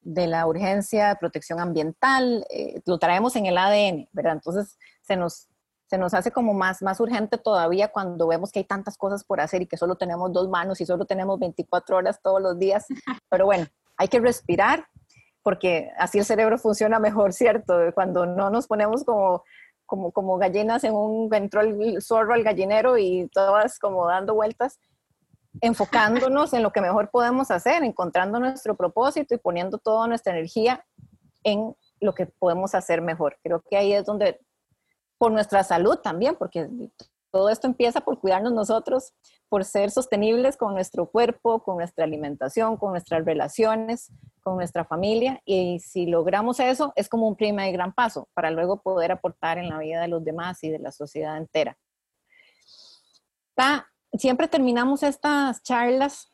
de 0.00 0.26
la 0.26 0.46
urgencia 0.46 1.08
de 1.08 1.16
protección 1.16 1.60
ambiental, 1.60 2.46
lo 2.86 2.98
traemos 2.98 3.36
en 3.36 3.46
el 3.46 3.58
ADN, 3.58 4.08
¿verdad? 4.12 4.34
Entonces 4.34 4.78
se 5.02 5.16
nos, 5.16 5.48
se 5.88 5.98
nos 5.98 6.14
hace 6.14 6.30
como 6.30 6.54
más, 6.54 6.82
más 6.82 7.00
urgente 7.00 7.38
todavía 7.38 7.88
cuando 7.88 8.26
vemos 8.26 8.52
que 8.52 8.60
hay 8.60 8.64
tantas 8.64 8.96
cosas 8.96 9.24
por 9.24 9.40
hacer 9.40 9.62
y 9.62 9.66
que 9.66 9.76
solo 9.76 9.96
tenemos 9.96 10.32
dos 10.32 10.48
manos 10.48 10.80
y 10.80 10.86
solo 10.86 11.04
tenemos 11.04 11.38
24 11.38 11.96
horas 11.96 12.20
todos 12.22 12.40
los 12.40 12.58
días. 12.58 12.86
Pero 13.30 13.46
bueno, 13.46 13.66
hay 13.96 14.08
que 14.08 14.20
respirar 14.20 14.86
porque 15.42 15.90
así 15.98 16.18
el 16.18 16.24
cerebro 16.24 16.58
funciona 16.58 16.98
mejor, 16.98 17.32
¿cierto? 17.32 17.78
Cuando 17.94 18.26
no 18.26 18.50
nos 18.50 18.66
ponemos 18.66 19.04
como, 19.04 19.44
como, 19.88 20.12
como 20.12 20.36
gallinas 20.36 20.84
en 20.84 20.94
un, 20.94 21.34
entró 21.34 21.62
el 21.62 22.00
zorro 22.02 22.34
al 22.34 22.44
gallinero 22.44 22.98
y 22.98 23.28
todas 23.32 23.78
como 23.78 24.06
dando 24.06 24.34
vueltas, 24.34 24.78
enfocándonos 25.62 26.52
en 26.52 26.62
lo 26.62 26.72
que 26.72 26.82
mejor 26.82 27.10
podemos 27.10 27.50
hacer, 27.50 27.82
encontrando 27.82 28.38
nuestro 28.38 28.76
propósito 28.76 29.34
y 29.34 29.38
poniendo 29.38 29.78
toda 29.78 30.06
nuestra 30.06 30.34
energía 30.34 30.84
en 31.42 31.74
lo 32.00 32.14
que 32.14 32.26
podemos 32.26 32.74
hacer 32.74 33.00
mejor. 33.00 33.38
Creo 33.42 33.62
que 33.68 33.78
ahí 33.78 33.94
es 33.94 34.04
donde, 34.04 34.38
por 35.16 35.32
nuestra 35.32 35.64
salud 35.64 35.96
también, 35.96 36.36
porque 36.36 36.68
todo 37.30 37.50
esto 37.50 37.66
empieza 37.66 38.00
por 38.00 38.20
cuidarnos 38.20 38.52
nosotros, 38.52 39.12
por 39.48 39.64
ser 39.64 39.90
sostenibles 39.90 40.56
con 40.56 40.74
nuestro 40.74 41.10
cuerpo, 41.10 41.62
con 41.62 41.76
nuestra 41.76 42.04
alimentación, 42.04 42.76
con 42.76 42.92
nuestras 42.92 43.24
relaciones, 43.24 44.10
con 44.42 44.56
nuestra 44.56 44.84
familia. 44.84 45.40
Y 45.44 45.80
si 45.80 46.06
logramos 46.06 46.60
eso, 46.60 46.92
es 46.96 47.08
como 47.08 47.28
un 47.28 47.36
primer 47.36 47.72
gran 47.72 47.92
paso 47.92 48.28
para 48.34 48.50
luego 48.50 48.82
poder 48.82 49.12
aportar 49.12 49.58
en 49.58 49.68
la 49.68 49.78
vida 49.78 50.00
de 50.00 50.08
los 50.08 50.24
demás 50.24 50.62
y 50.64 50.70
de 50.70 50.78
la 50.78 50.92
sociedad 50.92 51.36
entera. 51.36 51.76
siempre 54.12 54.48
terminamos 54.48 55.02
estas 55.02 55.62
charlas 55.62 56.32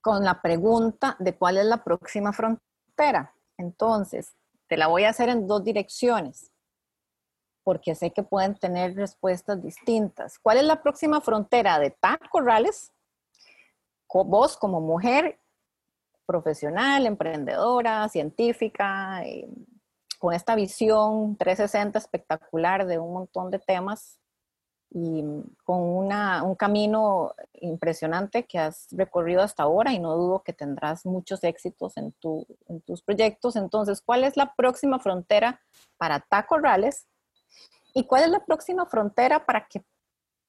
con 0.00 0.22
la 0.22 0.40
pregunta 0.40 1.16
de 1.18 1.36
cuál 1.36 1.56
es 1.56 1.64
la 1.64 1.82
próxima 1.82 2.32
frontera. 2.32 3.34
Entonces, 3.56 4.34
te 4.68 4.76
la 4.76 4.86
voy 4.86 5.04
a 5.04 5.10
hacer 5.10 5.28
en 5.28 5.46
dos 5.46 5.64
direcciones, 5.64 6.52
porque 7.64 7.94
sé 7.94 8.12
que 8.12 8.22
pueden 8.22 8.54
tener 8.54 8.94
respuestas 8.94 9.62
distintas. 9.62 10.38
¿Cuál 10.38 10.58
es 10.58 10.64
la 10.64 10.82
próxima 10.82 11.20
frontera 11.20 11.78
de 11.78 11.90
TAC 11.90 12.28
Corrales? 12.28 12.92
Vos 14.12 14.56
como 14.56 14.80
mujer 14.80 15.40
profesional, 16.26 17.06
emprendedora, 17.06 18.08
científica, 18.08 19.24
eh, 19.24 19.48
con 20.18 20.32
esta 20.32 20.54
visión 20.54 21.36
360 21.36 21.98
espectacular 21.98 22.86
de 22.86 22.98
un 22.98 23.12
montón 23.12 23.50
de 23.50 23.58
temas 23.58 24.18
y 24.90 25.24
con 25.64 25.80
un 25.80 26.54
camino 26.54 27.34
impresionante 27.54 28.44
que 28.44 28.58
has 28.58 28.86
recorrido 28.92 29.42
hasta 29.42 29.64
ahora 29.64 29.92
y 29.92 29.98
no 29.98 30.14
dudo 30.14 30.42
que 30.44 30.52
tendrás 30.52 31.04
muchos 31.04 31.42
éxitos 31.42 31.96
en, 31.96 32.14
en 32.68 32.80
tus 32.82 33.02
proyectos. 33.02 33.56
Entonces, 33.56 34.00
¿cuál 34.00 34.22
es 34.22 34.36
la 34.36 34.54
próxima 34.54 35.00
frontera 35.00 35.60
para 35.98 36.20
Taco 36.20 36.58
Rales? 36.58 37.08
¿Y 37.94 38.04
cuál 38.04 38.24
es 38.24 38.30
la 38.30 38.44
próxima 38.44 38.86
frontera 38.86 39.46
para 39.46 39.66
que 39.68 39.84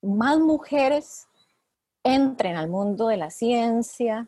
más 0.02 0.40
mujeres 0.40 1.28
entren 2.04 2.58
al 2.58 2.70
mundo 2.70 3.08
de 3.08 3.18
la 3.18 3.30
ciencia, 3.30 4.28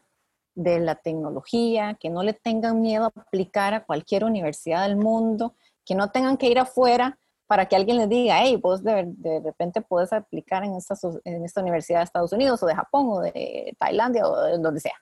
de 0.56 0.80
la 0.80 0.96
tecnología, 0.96 1.96
que 2.00 2.10
no 2.10 2.24
le 2.24 2.34
tengan 2.34 2.82
miedo 2.82 3.06
a 3.06 3.20
aplicar 3.22 3.74
a 3.74 3.86
cualquier 3.86 4.24
universidad 4.24 4.88
del 4.88 4.98
mundo, 4.98 5.56
que 5.86 5.96
no 5.96 6.12
tengan 6.12 6.38
que 6.38 6.48
ir 6.48 6.60
afuera 6.60 7.20
para 7.48 7.68
que 7.68 7.76
alguien 7.76 7.98
les 7.98 8.10
diga, 8.10 8.40
hey, 8.42 8.58
vos 8.58 8.84
de, 8.84 9.14
repente 9.44 9.82
puedes 9.82 10.12
aplicar 10.14 10.64
en 10.64 10.76
esta, 10.76 10.96
en 11.24 11.46
esta 11.46 11.62
universidad 11.62 12.00
de 12.00 12.06
Estados 12.06 12.34
Unidos 12.34 12.62
o 12.62 12.66
de 12.66 12.76
Japón 12.76 13.08
o 13.10 13.20
de 13.20 13.76
Tailandia 13.80 14.28
o 14.28 14.42
de 14.42 14.58
donde 14.58 14.80
sea. 14.80 14.96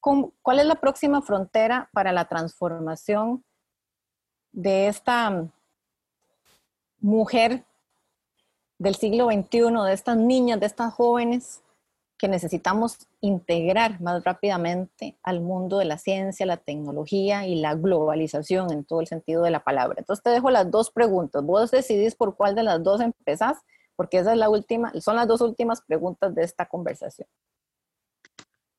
¿Cuál 0.00 0.58
es 0.58 0.66
la 0.66 0.76
próxima 0.76 1.22
frontera 1.22 1.88
para 1.92 2.12
la 2.12 2.26
transformación 2.26 3.44
de 4.52 4.88
esta 4.88 5.46
mujer 7.00 7.64
del 8.78 8.94
siglo 8.94 9.26
XXI, 9.26 9.84
de 9.86 9.92
estas 9.92 10.16
niñas, 10.16 10.60
de 10.60 10.66
estas 10.66 10.92
jóvenes 10.94 11.62
que 12.20 12.28
necesitamos 12.28 12.98
integrar 13.22 13.98
más 14.02 14.22
rápidamente 14.24 15.16
al 15.22 15.40
mundo 15.40 15.78
de 15.78 15.86
la 15.86 15.96
ciencia, 15.96 16.44
la 16.44 16.58
tecnología 16.58 17.46
y 17.46 17.54
la 17.56 17.74
globalización 17.74 18.70
en 18.72 18.84
todo 18.84 19.00
el 19.00 19.06
sentido 19.06 19.42
de 19.42 19.50
la 19.50 19.64
palabra. 19.64 19.96
Entonces 19.98 20.22
te 20.22 20.28
dejo 20.28 20.50
las 20.50 20.70
dos 20.70 20.90
preguntas. 20.90 21.42
Vos 21.42 21.70
decidís 21.70 22.14
por 22.14 22.36
cuál 22.36 22.54
de 22.54 22.62
las 22.62 22.82
dos 22.82 23.00
empezás, 23.00 23.58
porque 23.96 24.18
esa 24.18 24.32
es 24.32 24.38
la 24.38 24.50
última, 24.50 24.92
son 25.00 25.16
las 25.16 25.28
dos 25.28 25.40
últimas 25.40 25.80
preguntas 25.80 26.34
de 26.34 26.42
esta 26.42 26.66
conversación. 26.66 27.26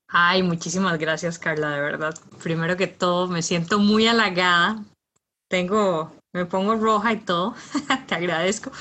Ay, 0.07 0.43
muchísimas 0.43 0.99
gracias, 0.99 1.39
Carla, 1.39 1.71
de 1.71 1.81
verdad. 1.81 2.13
Primero 2.43 2.77
que 2.77 2.87
todo, 2.87 3.27
me 3.27 3.41
siento 3.41 3.79
muy 3.79 4.07
halagada. 4.07 4.83
Tengo, 5.47 6.11
me 6.33 6.45
pongo 6.45 6.75
roja 6.75 7.13
y 7.13 7.17
todo, 7.17 7.55
te 8.07 8.15
agradezco, 8.15 8.71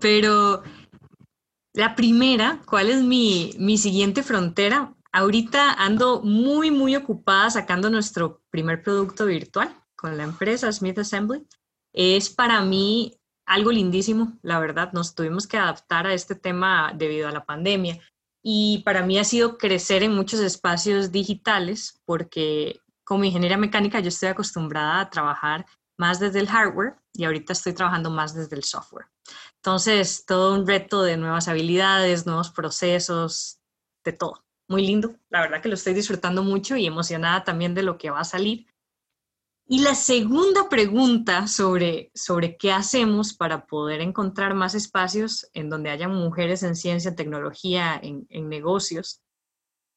pero 0.00 0.62
la 1.76 1.94
primera, 1.94 2.62
¿cuál 2.66 2.88
es 2.88 3.02
mi, 3.02 3.76
siguiente 3.76 4.22
frontera? 4.22 4.94
Ahorita 5.12 5.72
ando 5.74 6.22
muy, 6.22 6.70
muy 6.70 6.96
ocupada 6.96 7.50
sacando 7.50 7.90
nuestro 7.90 8.40
primer 8.50 8.82
producto 8.82 9.26
virtual 9.26 9.74
con 9.94 10.16
la 10.16 10.24
empresa 10.24 10.72
Smith 10.72 10.98
Assembly. 10.98 11.46
Es 11.92 12.30
para 12.30 12.62
mí 12.62 13.14
algo 13.46 13.72
lindísimo, 13.72 14.38
la 14.42 14.58
verdad. 14.58 14.92
Nos 14.92 15.14
tuvimos 15.14 15.46
que 15.46 15.58
adaptar 15.58 16.06
a 16.06 16.14
este 16.14 16.34
tema 16.34 16.92
debido 16.94 17.28
a 17.28 17.32
la 17.32 17.44
pandemia. 17.44 18.00
Y 18.42 18.82
para 18.84 19.04
mí 19.04 19.18
ha 19.18 19.24
sido 19.24 19.58
crecer 19.58 20.02
en 20.02 20.14
muchos 20.14 20.40
espacios 20.40 21.12
digitales 21.12 22.00
porque 22.06 22.80
como 23.04 23.24
ingeniera 23.24 23.58
mecánica 23.58 24.00
yo 24.00 24.08
estoy 24.08 24.30
acostumbrada 24.30 25.00
a 25.00 25.10
trabajar 25.10 25.66
más 25.98 26.20
desde 26.20 26.40
el 26.40 26.48
hardware 26.48 26.96
y 27.12 27.24
ahorita 27.24 27.52
estoy 27.52 27.72
trabajando 27.72 28.10
más 28.10 28.34
desde 28.34 28.56
el 28.56 28.64
software. 28.64 29.06
Entonces, 29.56 30.24
todo 30.26 30.54
un 30.54 30.66
reto 30.66 31.02
de 31.02 31.16
nuevas 31.16 31.48
habilidades, 31.48 32.26
nuevos 32.26 32.50
procesos, 32.50 33.60
de 34.04 34.12
todo. 34.12 34.44
Muy 34.68 34.86
lindo, 34.86 35.14
la 35.30 35.40
verdad 35.40 35.62
que 35.62 35.68
lo 35.68 35.74
estoy 35.74 35.94
disfrutando 35.94 36.42
mucho 36.42 36.76
y 36.76 36.86
emocionada 36.86 37.44
también 37.44 37.74
de 37.74 37.82
lo 37.82 37.98
que 37.98 38.10
va 38.10 38.20
a 38.20 38.24
salir. 38.24 38.66
Y 39.68 39.80
la 39.80 39.94
segunda 39.94 40.68
pregunta 40.68 41.48
sobre, 41.48 42.10
sobre 42.14 42.56
qué 42.56 42.72
hacemos 42.72 43.34
para 43.34 43.66
poder 43.66 44.00
encontrar 44.00 44.54
más 44.54 44.74
espacios 44.74 45.48
en 45.54 45.70
donde 45.70 45.90
haya 45.90 46.08
mujeres 46.08 46.62
en 46.62 46.76
ciencia, 46.76 47.16
tecnología, 47.16 47.98
en, 48.00 48.26
en 48.28 48.48
negocios, 48.48 49.22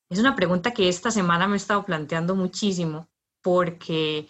es 0.09 0.17
una 0.17 0.35
pregunta 0.35 0.73
que 0.73 0.89
esta 0.89 1.11
semana 1.11 1.47
me 1.47 1.53
he 1.53 1.57
estado 1.57 1.85
planteando 1.85 2.35
muchísimo 2.35 3.07
porque 3.43 4.27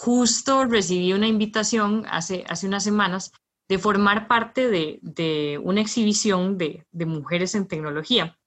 justo 0.00 0.64
recibí 0.64 1.12
una 1.12 1.28
invitación 1.28 2.06
hace, 2.08 2.42
hace 2.48 2.66
unas 2.66 2.82
semanas 2.82 3.32
de 3.68 3.78
formar 3.78 4.28
parte 4.28 4.70
de, 4.70 5.60
una 5.62 5.82
exhibición 5.82 6.56
de, 6.56 6.86
mujeres 7.04 7.54
en 7.54 7.68
tecnología. 7.68 8.38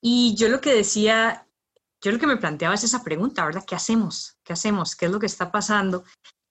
Y 0.00 0.36
yo 0.36 0.48
lo 0.48 0.60
que 0.60 0.72
decía, 0.72 1.48
yo 2.00 2.12
lo 2.12 2.20
que 2.20 2.28
me 2.28 2.36
planteaba 2.36 2.76
es 2.76 2.84
esa 2.84 3.02
pregunta, 3.02 3.44
¿verdad? 3.44 3.64
¿Qué 3.66 3.74
hacemos? 3.74 4.36
¿Qué 4.44 4.52
hacemos? 4.52 4.94
¿Qué 4.94 5.06
es 5.06 5.10
lo 5.10 5.18
que 5.18 5.26
está 5.26 5.50
pasando? 5.50 6.04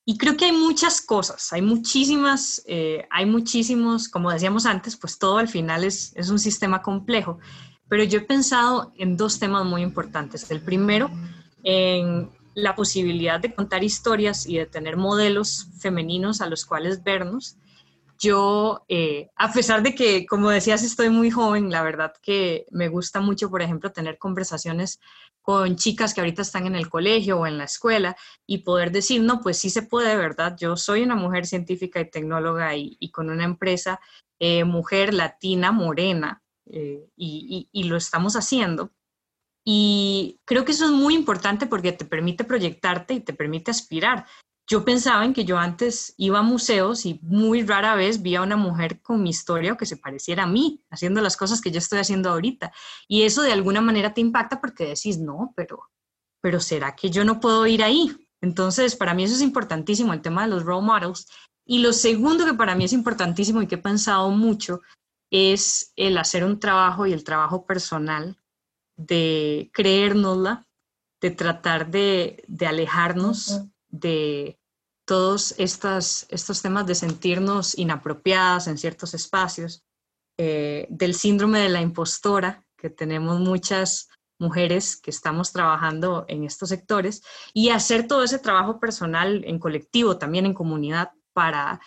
Y 0.05 0.17
creo 0.17 0.35
que 0.35 0.45
hay 0.45 0.51
muchas 0.51 0.99
cosas, 0.99 1.53
hay 1.53 1.61
muchísimas, 1.61 2.61
eh, 2.67 3.07
hay 3.09 3.25
muchísimos, 3.25 4.09
como 4.09 4.31
decíamos 4.31 4.65
antes, 4.65 4.97
pues 4.97 5.17
todo 5.17 5.37
al 5.37 5.47
final 5.47 5.85
es, 5.85 6.11
es 6.17 6.29
un 6.29 6.39
sistema 6.39 6.81
complejo, 6.81 7.39
pero 7.87 8.03
yo 8.03 8.19
he 8.19 8.23
pensado 8.23 8.91
en 8.97 9.15
dos 9.15 9.39
temas 9.39 9.65
muy 9.65 9.81
importantes. 9.81 10.51
El 10.51 10.59
primero, 10.59 11.09
en 11.63 12.36
la 12.57 12.75
posibilidad 12.75 13.39
de 13.39 13.53
contar 13.53 13.83
historias 13.83 14.47
y 14.47 14.57
de 14.57 14.65
tener 14.65 14.97
modelos 14.97 15.67
femeninos 15.79 16.41
a 16.41 16.47
los 16.47 16.65
cuales 16.65 17.03
vernos. 17.03 17.55
Yo, 18.17 18.83
eh, 18.87 19.29
a 19.35 19.53
pesar 19.53 19.83
de 19.83 19.93
que, 19.93 20.25
como 20.25 20.49
decías, 20.49 20.81
estoy 20.81 21.11
muy 21.11 21.29
joven, 21.29 21.69
la 21.69 21.83
verdad 21.83 22.13
que 22.19 22.65
me 22.71 22.87
gusta 22.87 23.21
mucho, 23.21 23.51
por 23.51 23.61
ejemplo, 23.61 23.91
tener 23.91 24.17
conversaciones 24.17 24.99
con 25.43 25.75
chicas 25.75 26.15
que 26.15 26.21
ahorita 26.21 26.41
están 26.41 26.65
en 26.65 26.75
el 26.75 26.89
colegio 26.89 27.39
o 27.39 27.45
en 27.45 27.59
la 27.59 27.65
escuela 27.65 28.17
y 28.47 28.63
poder 28.63 28.91
decir, 28.91 29.21
no, 29.21 29.39
pues 29.39 29.59
sí 29.59 29.69
se 29.69 29.83
puede, 29.83 30.15
¿verdad? 30.15 30.57
Yo 30.59 30.75
soy 30.77 31.03
una 31.03 31.15
mujer 31.15 31.45
científica 31.45 31.99
y 31.99 32.09
tecnóloga 32.09 32.75
y, 32.75 33.11
con 33.11 33.29
una 33.29 33.43
empresa 33.43 33.99
eh, 34.39 34.63
mujer 34.63 35.13
latina, 35.13 35.71
morena, 35.71 36.41
eh, 36.65 37.07
y, 37.15 37.83
lo 37.83 37.97
estamos 37.97 38.35
haciendo. 38.35 38.89
Y 39.69 40.39
creo 40.45 40.63
que 40.63 40.71
eso 40.71 40.85
es 40.85 40.91
muy 40.91 41.13
importante 41.13 41.67
porque 41.67 41.91
te 41.91 42.05
permite 42.05 42.45
proyectarte 42.45 43.15
y 43.15 43.19
te 43.19 43.33
permite 43.33 43.69
aspirar. 43.69 44.25
Yo 44.65 44.85
pensaba 44.85 45.25
en 45.25 45.33
que 45.33 45.43
yo 45.43 45.57
antes 45.57 46.13
iba 46.15 46.39
a 46.39 46.41
museos 46.41 47.05
y 47.05 47.19
muy 47.21 47.63
rara 47.63 47.93
vez 47.95 48.21
vi 48.21 48.35
a 48.37 48.43
una 48.43 48.55
mujer 48.55 49.01
con 49.01 49.21
mi 49.21 49.29
historia 49.29 49.73
o 49.73 49.77
que 49.77 49.85
se 49.85 49.97
pareciera 49.97 50.43
a 50.43 50.47
mí, 50.47 50.81
haciendo 50.89 51.19
las 51.19 51.35
cosas 51.35 51.59
que 51.59 51.69
yo 51.69 51.79
estoy 51.79 51.99
haciendo 51.99 52.29
ahorita. 52.29 52.71
Y 53.09 53.23
eso 53.23 53.41
de 53.41 53.51
alguna 53.51 53.81
manera 53.81 54.13
te 54.13 54.21
impacta 54.21 54.61
porque 54.61 54.85
decís, 54.85 55.19
no, 55.19 55.51
pero, 55.53 55.81
pero 56.39 56.61
¿será 56.61 56.95
que 56.95 57.09
yo 57.09 57.25
no 57.25 57.41
puedo 57.41 57.67
ir 57.67 57.83
ahí? 57.83 58.29
Entonces, 58.39 58.95
para 58.95 59.13
mí 59.13 59.25
eso 59.25 59.35
es 59.35 59.41
importantísimo, 59.41 60.13
el 60.13 60.21
tema 60.21 60.43
de 60.43 60.47
los 60.47 60.63
role 60.63 60.87
models. 60.87 61.27
Y 61.65 61.79
lo 61.79 61.91
segundo 61.91 62.45
que 62.45 62.53
para 62.53 62.73
mí 62.73 62.85
es 62.85 62.93
importantísimo 62.93 63.61
y 63.61 63.67
que 63.67 63.75
he 63.75 63.79
pensado 63.79 64.29
mucho 64.29 64.79
es 65.29 65.91
el 65.97 66.17
hacer 66.17 66.45
un 66.45 66.57
trabajo 66.57 67.05
y 67.05 67.11
el 67.11 67.25
trabajo 67.25 67.65
personal 67.65 68.37
de 68.97 69.69
creérnosla, 69.73 70.67
de 71.21 71.31
tratar 71.31 71.89
de, 71.89 72.43
alejarnos 72.67 73.61
de 73.89 74.59
todos 75.05 75.55
estos, 75.57 76.25
estos 76.29 76.61
temas 76.61 76.85
de 76.85 76.95
sentirnos 76.95 77.77
inapropiadas 77.77 78.67
en 78.67 78.77
ciertos 78.77 79.13
espacios, 79.13 79.83
eh, 80.37 80.87
del 80.89 81.15
síndrome 81.15 81.59
de 81.59 81.69
la 81.69 81.81
impostora, 81.81 82.63
que 82.77 82.89
tenemos 82.89 83.39
muchas 83.39 84.09
mujeres 84.39 84.97
que 84.97 85.09
estamos 85.09 85.51
trabajando 85.51 86.25
en 86.27 86.43
estos 86.43 86.69
sectores, 86.69 87.23
y 87.53 87.69
hacer 87.69 88.07
todo 88.07 88.23
ese 88.23 88.37
trabajo 88.37 88.79
personal 88.79 89.43
en 89.45 89.57
colectivo, 89.57 90.17
también 90.17 90.45
en 90.45 90.53
comunidad, 90.53 91.11
para, 91.33 91.79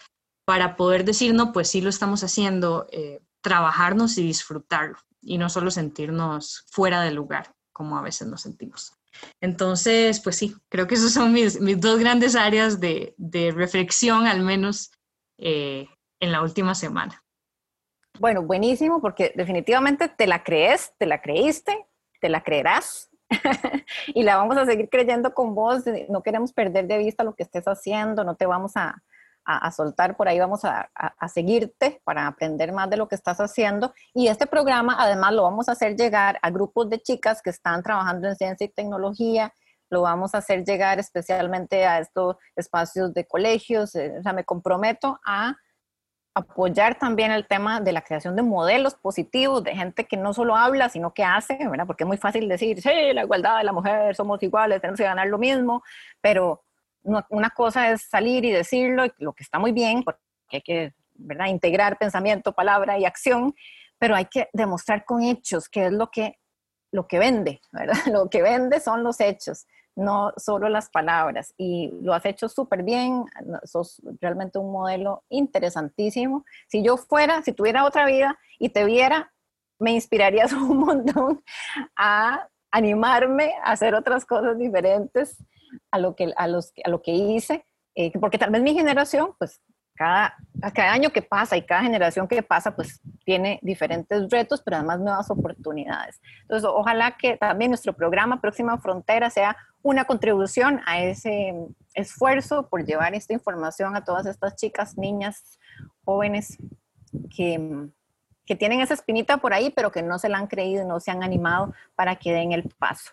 para 0.44 0.76
poder 0.76 1.04
decir, 1.04 1.34
no, 1.34 1.52
pues 1.52 1.68
sí 1.68 1.80
lo 1.80 1.90
estamos 1.90 2.24
haciendo, 2.24 2.86
eh, 2.90 3.20
trabajarnos 3.42 4.18
y 4.18 4.22
disfrutarlo 4.22 4.98
y 5.22 5.38
no 5.38 5.48
solo 5.48 5.70
sentirnos 5.70 6.66
fuera 6.70 7.02
del 7.02 7.14
lugar, 7.14 7.54
como 7.72 7.98
a 7.98 8.02
veces 8.02 8.28
nos 8.28 8.42
sentimos. 8.42 8.94
Entonces, 9.40 10.20
pues 10.20 10.36
sí, 10.36 10.54
creo 10.68 10.86
que 10.86 10.94
esas 10.94 11.12
son 11.12 11.32
mis, 11.32 11.58
dos 11.80 11.98
grandes 11.98 12.36
áreas 12.36 12.80
de, 12.80 13.14
reflexión, 13.54 14.26
al 14.26 14.42
menos 14.42 14.92
eh, 15.38 15.88
en 16.20 16.32
la 16.32 16.42
última 16.42 16.74
semana. 16.74 17.22
Bueno, 18.18 18.42
buenísimo, 18.42 19.00
porque 19.00 19.32
definitivamente 19.34 20.08
te 20.08 20.26
la 20.26 20.42
crees, 20.42 20.92
te 20.98 21.06
la 21.06 21.22
creíste, 21.22 21.86
te 22.20 22.28
la 22.28 22.42
creerás 22.42 23.08
y 24.08 24.22
la 24.22 24.36
vamos 24.36 24.56
a 24.58 24.66
seguir 24.66 24.88
creyendo 24.90 25.32
con 25.32 25.54
vos. 25.54 25.84
No 26.08 26.22
queremos 26.22 26.52
perder 26.52 26.86
de 26.86 26.98
vista 26.98 27.24
lo 27.24 27.34
que 27.34 27.44
estés 27.44 27.64
haciendo, 27.66 28.24
no 28.24 28.36
te 28.36 28.46
vamos 28.46 28.76
a, 28.76 29.02
a, 29.58 29.70
soltar 29.72 30.16
por 30.16 30.28
ahí, 30.28 30.38
vamos 30.38 30.64
a, 30.64 30.90
a, 30.94 31.28
seguirte 31.28 32.00
para 32.04 32.26
aprender 32.26 32.72
más 32.72 32.88
de 32.90 32.96
lo 32.96 33.08
que 33.08 33.14
estás 33.14 33.38
haciendo. 33.38 33.92
Y 34.14 34.28
este 34.28 34.46
programa 34.46 34.96
además 34.98 35.32
lo 35.32 35.42
vamos 35.42 35.68
a 35.68 35.72
hacer 35.72 35.96
llegar 35.96 36.38
a 36.42 36.50
grupos 36.50 36.88
de 36.90 37.00
chicas 37.00 37.42
que 37.42 37.50
están 37.50 37.82
trabajando 37.82 38.28
en 38.28 38.36
ciencia 38.36 38.64
y 38.64 38.68
tecnología, 38.68 39.52
lo 39.90 40.02
vamos 40.02 40.34
a 40.34 40.38
hacer 40.38 40.64
llegar 40.64 40.98
especialmente 40.98 41.84
a 41.84 41.98
estos 41.98 42.36
espacios 42.56 43.12
de 43.12 43.26
colegios. 43.26 43.94
Eh, 43.96 44.18
o 44.20 44.22
sea, 44.22 44.32
me 44.32 44.44
comprometo 44.44 45.20
a 45.26 45.56
apoyar 46.32 46.96
también 46.96 47.32
el 47.32 47.46
tema 47.46 47.80
de 47.80 47.92
la 47.92 48.02
creación 48.02 48.36
de 48.36 48.42
modelos 48.42 48.94
positivos, 48.94 49.64
de 49.64 49.74
gente 49.74 50.06
que 50.06 50.16
no 50.16 50.32
solo 50.32 50.56
habla, 50.56 50.88
sino 50.88 51.12
que 51.12 51.24
hace, 51.24 51.58
¿verdad? 51.68 51.86
Porque 51.86 52.04
es 52.04 52.08
muy 52.08 52.18
fácil 52.18 52.48
decir, 52.48 52.80
sí, 52.80 53.12
la 53.12 53.24
igualdad 53.24 53.58
de 53.58 53.64
la 53.64 53.72
mujer, 53.72 54.14
somos 54.14 54.40
iguales, 54.42 54.80
tenemos 54.80 54.98
que 54.98 55.04
ganar 55.04 55.26
lo 55.26 55.38
mismo, 55.38 55.82
pero 56.20 56.62
una 57.02 57.50
cosa 57.50 57.90
es 57.90 58.02
salir 58.02 58.44
y 58.44 58.50
decirlo, 58.50 59.04
lo 59.18 59.32
que 59.32 59.42
está 59.42 59.58
muy 59.58 59.72
bien, 59.72 60.02
porque 60.02 60.20
hay 60.52 60.62
que, 60.62 60.94
¿verdad? 61.14 61.46
Integrar 61.46 61.98
pensamiento, 61.98 62.52
palabra 62.52 62.98
y 62.98 63.04
acción, 63.04 63.54
pero 63.98 64.14
hay 64.14 64.26
que 64.26 64.48
demostrar 64.52 65.04
con 65.04 65.22
hechos 65.22 65.68
qué 65.68 65.86
es 65.86 65.92
lo 65.92 66.10
que, 66.10 66.38
lo 66.92 67.06
que 67.06 67.18
vende, 67.18 67.60
¿verdad? 67.72 67.94
Lo 68.12 68.28
que 68.28 68.42
vende 68.42 68.80
son 68.80 69.04
los 69.04 69.20
hechos 69.20 69.66
no 69.96 70.32
solo 70.36 70.68
las 70.68 70.88
palabras. 70.88 71.54
Y 71.56 71.90
lo 72.02 72.14
has 72.14 72.24
hecho 72.24 72.48
súper 72.48 72.82
bien, 72.82 73.24
sos 73.64 74.00
realmente 74.20 74.58
un 74.58 74.72
modelo 74.72 75.24
interesantísimo. 75.28 76.44
Si 76.68 76.82
yo 76.82 76.96
fuera, 76.96 77.42
si 77.42 77.52
tuviera 77.52 77.84
otra 77.84 78.06
vida 78.06 78.38
y 78.58 78.70
te 78.70 78.84
viera, 78.84 79.32
me 79.78 79.92
inspirarías 79.92 80.52
un 80.52 80.78
montón 80.78 81.42
a 81.96 82.48
animarme 82.70 83.54
a 83.62 83.72
hacer 83.72 83.94
otras 83.94 84.24
cosas 84.24 84.58
diferentes 84.58 85.36
a 85.90 85.98
lo 85.98 86.14
que, 86.16 86.32
a 86.36 86.46
los, 86.46 86.72
a 86.84 86.90
lo 86.90 87.02
que 87.02 87.12
hice, 87.12 87.66
eh, 87.94 88.12
porque 88.18 88.38
tal 88.38 88.50
vez 88.50 88.62
mi 88.62 88.74
generación, 88.74 89.30
pues 89.38 89.60
cada, 90.00 90.34
cada 90.72 90.92
año 90.92 91.10
que 91.10 91.20
pasa 91.20 91.58
y 91.58 91.62
cada 91.62 91.82
generación 91.82 92.26
que 92.26 92.42
pasa, 92.42 92.74
pues 92.74 93.02
tiene 93.26 93.58
diferentes 93.60 94.30
retos, 94.30 94.62
pero 94.62 94.78
además 94.78 94.98
nuevas 95.00 95.30
oportunidades. 95.30 96.22
Entonces, 96.40 96.70
ojalá 96.72 97.18
que 97.18 97.36
también 97.36 97.70
nuestro 97.70 97.92
programa 97.92 98.40
Próxima 98.40 98.78
Frontera 98.78 99.28
sea 99.28 99.58
una 99.82 100.06
contribución 100.06 100.80
a 100.86 101.02
ese 101.02 101.54
esfuerzo 101.92 102.68
por 102.70 102.86
llevar 102.86 103.14
esta 103.14 103.34
información 103.34 103.94
a 103.94 104.02
todas 104.02 104.24
estas 104.24 104.56
chicas, 104.56 104.96
niñas, 104.96 105.58
jóvenes 106.02 106.56
que, 107.36 107.88
que 108.46 108.56
tienen 108.56 108.80
esa 108.80 108.94
espinita 108.94 109.36
por 109.36 109.52
ahí, 109.52 109.70
pero 109.70 109.92
que 109.92 110.02
no 110.02 110.18
se 110.18 110.30
la 110.30 110.38
han 110.38 110.46
creído, 110.46 110.86
no 110.86 111.00
se 111.00 111.10
han 111.10 111.22
animado 111.22 111.74
para 111.94 112.16
que 112.16 112.32
den 112.32 112.52
el 112.52 112.70
paso. 112.78 113.10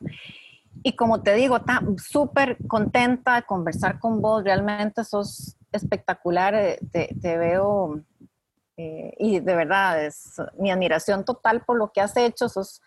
Y 0.83 0.95
como 0.95 1.21
te 1.21 1.33
digo, 1.33 1.57
está 1.57 1.81
súper 1.97 2.57
contenta 2.67 3.35
de 3.35 3.43
conversar 3.43 3.99
con 3.99 4.21
vos, 4.21 4.43
realmente 4.43 5.03
sos 5.03 5.57
espectacular, 5.71 6.55
eh, 6.55 6.79
te, 6.91 7.15
te 7.21 7.37
veo 7.37 8.01
eh, 8.77 9.15
y 9.17 9.39
de 9.39 9.55
verdad 9.55 10.05
es 10.05 10.35
mi 10.59 10.69
admiración 10.69 11.25
total 11.25 11.65
por 11.65 11.77
lo 11.77 11.91
que 11.91 11.99
has 11.99 12.15
hecho, 12.15 12.47
sos 12.47 12.81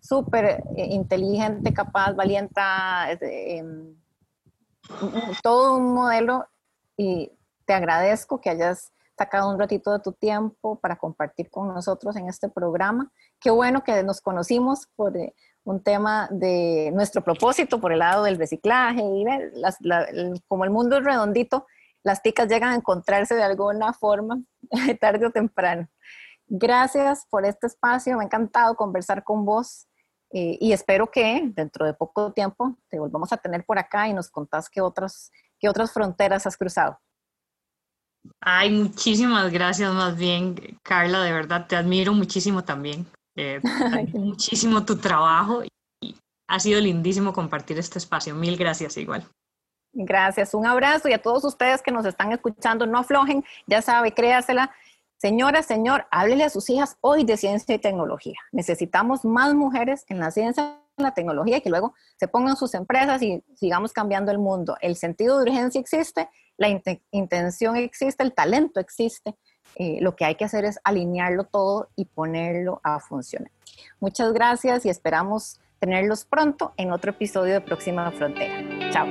súper 0.00 0.64
eh, 0.76 0.86
inteligente, 0.90 1.72
capaz, 1.72 2.12
valiente, 2.12 2.60
em, 3.20 3.94
todo 5.42 5.76
un 5.76 5.94
modelo 5.94 6.46
y 6.96 7.30
te 7.66 7.74
agradezco 7.74 8.40
que 8.40 8.50
hayas 8.50 8.92
sacado 9.16 9.50
un 9.50 9.58
ratito 9.58 9.92
de 9.92 10.00
tu 10.00 10.12
tiempo 10.12 10.78
para 10.80 10.96
compartir 10.96 11.50
con 11.50 11.68
nosotros 11.68 12.16
en 12.16 12.28
este 12.28 12.48
programa. 12.48 13.12
Qué 13.38 13.50
bueno 13.50 13.84
que 13.84 14.02
nos 14.02 14.20
conocimos 14.20 14.88
por 14.96 15.12
un 15.68 15.82
tema 15.82 16.28
de 16.30 16.90
nuestro 16.94 17.22
propósito 17.22 17.78
por 17.78 17.92
el 17.92 17.98
lado 17.98 18.24
del 18.24 18.38
reciclaje 18.38 19.02
y 19.02 19.24
como 20.48 20.64
el 20.64 20.70
mundo 20.70 20.96
es 20.96 21.04
redondito, 21.04 21.66
las 22.02 22.22
ticas 22.22 22.48
llegan 22.48 22.70
a 22.70 22.76
encontrarse 22.76 23.34
de 23.34 23.42
alguna 23.42 23.92
forma 23.92 24.40
tarde 25.00 25.26
o 25.26 25.30
temprano. 25.30 25.86
Gracias 26.46 27.26
por 27.28 27.44
este 27.44 27.66
espacio, 27.66 28.16
me 28.16 28.22
ha 28.22 28.26
encantado 28.26 28.76
conversar 28.76 29.22
con 29.22 29.44
vos 29.44 29.86
eh, 30.30 30.56
y 30.58 30.72
espero 30.72 31.10
que 31.10 31.42
dentro 31.54 31.84
de 31.84 31.92
poco 31.92 32.32
tiempo 32.32 32.74
te 32.88 32.98
volvamos 32.98 33.30
a 33.34 33.36
tener 33.36 33.66
por 33.66 33.78
acá 33.78 34.08
y 34.08 34.14
nos 34.14 34.30
contás 34.30 34.70
qué 34.70 34.80
otras, 34.80 35.30
qué 35.60 35.68
otras 35.68 35.92
fronteras 35.92 36.46
has 36.46 36.56
cruzado. 36.56 36.98
Ay, 38.40 38.70
muchísimas 38.70 39.52
gracias 39.52 39.92
más 39.92 40.16
bien, 40.16 40.54
Carla, 40.82 41.22
de 41.24 41.32
verdad 41.32 41.66
te 41.66 41.76
admiro 41.76 42.14
muchísimo 42.14 42.64
también. 42.64 43.06
Eh, 43.40 43.60
muchísimo 44.14 44.84
tu 44.84 44.96
trabajo 44.96 45.62
y 46.00 46.16
ha 46.48 46.58
sido 46.58 46.80
lindísimo 46.80 47.32
compartir 47.32 47.78
este 47.78 47.98
espacio. 47.98 48.34
Mil 48.34 48.56
gracias 48.56 48.96
igual. 48.96 49.24
Gracias, 49.92 50.54
un 50.54 50.66
abrazo 50.66 51.08
y 51.08 51.12
a 51.12 51.22
todos 51.22 51.44
ustedes 51.44 51.80
que 51.80 51.92
nos 51.92 52.04
están 52.04 52.32
escuchando, 52.32 52.86
no 52.86 52.98
aflojen, 52.98 53.44
ya 53.66 53.80
sabe, 53.80 54.12
créasela. 54.12 54.72
Señora, 55.16 55.62
señor, 55.62 56.06
háblele 56.10 56.44
a 56.44 56.50
sus 56.50 56.68
hijas 56.68 56.96
hoy 57.00 57.24
de 57.24 57.36
ciencia 57.36 57.74
y 57.74 57.78
tecnología. 57.78 58.36
Necesitamos 58.52 59.24
más 59.24 59.54
mujeres 59.54 60.04
en 60.08 60.18
la 60.18 60.30
ciencia 60.30 60.80
y 60.96 61.02
la 61.02 61.14
tecnología 61.14 61.58
y 61.58 61.60
que 61.60 61.70
luego 61.70 61.94
se 62.16 62.28
pongan 62.28 62.56
sus 62.56 62.74
empresas 62.74 63.22
y 63.22 63.42
sigamos 63.56 63.92
cambiando 63.92 64.30
el 64.32 64.38
mundo. 64.38 64.76
El 64.80 64.96
sentido 64.96 65.38
de 65.38 65.50
urgencia 65.50 65.80
existe, 65.80 66.28
la 66.56 66.68
intención 67.12 67.76
existe, 67.76 68.22
el 68.22 68.34
talento 68.34 68.80
existe. 68.80 69.36
Eh, 69.76 69.98
lo 70.00 70.16
que 70.16 70.24
hay 70.24 70.34
que 70.34 70.44
hacer 70.44 70.64
es 70.64 70.78
alinearlo 70.84 71.44
todo 71.44 71.88
y 71.96 72.04
ponerlo 72.06 72.80
a 72.82 72.98
funcionar. 73.00 73.50
Muchas 74.00 74.32
gracias 74.32 74.84
y 74.86 74.88
esperamos 74.88 75.60
tenerlos 75.78 76.24
pronto 76.24 76.72
en 76.76 76.92
otro 76.92 77.10
episodio 77.10 77.54
de 77.54 77.60
Próxima 77.60 78.10
Frontera. 78.10 78.64
Chao. 78.90 79.06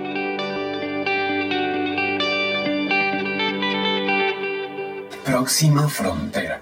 Próxima 5.23 5.87
Frontera. 5.87 6.61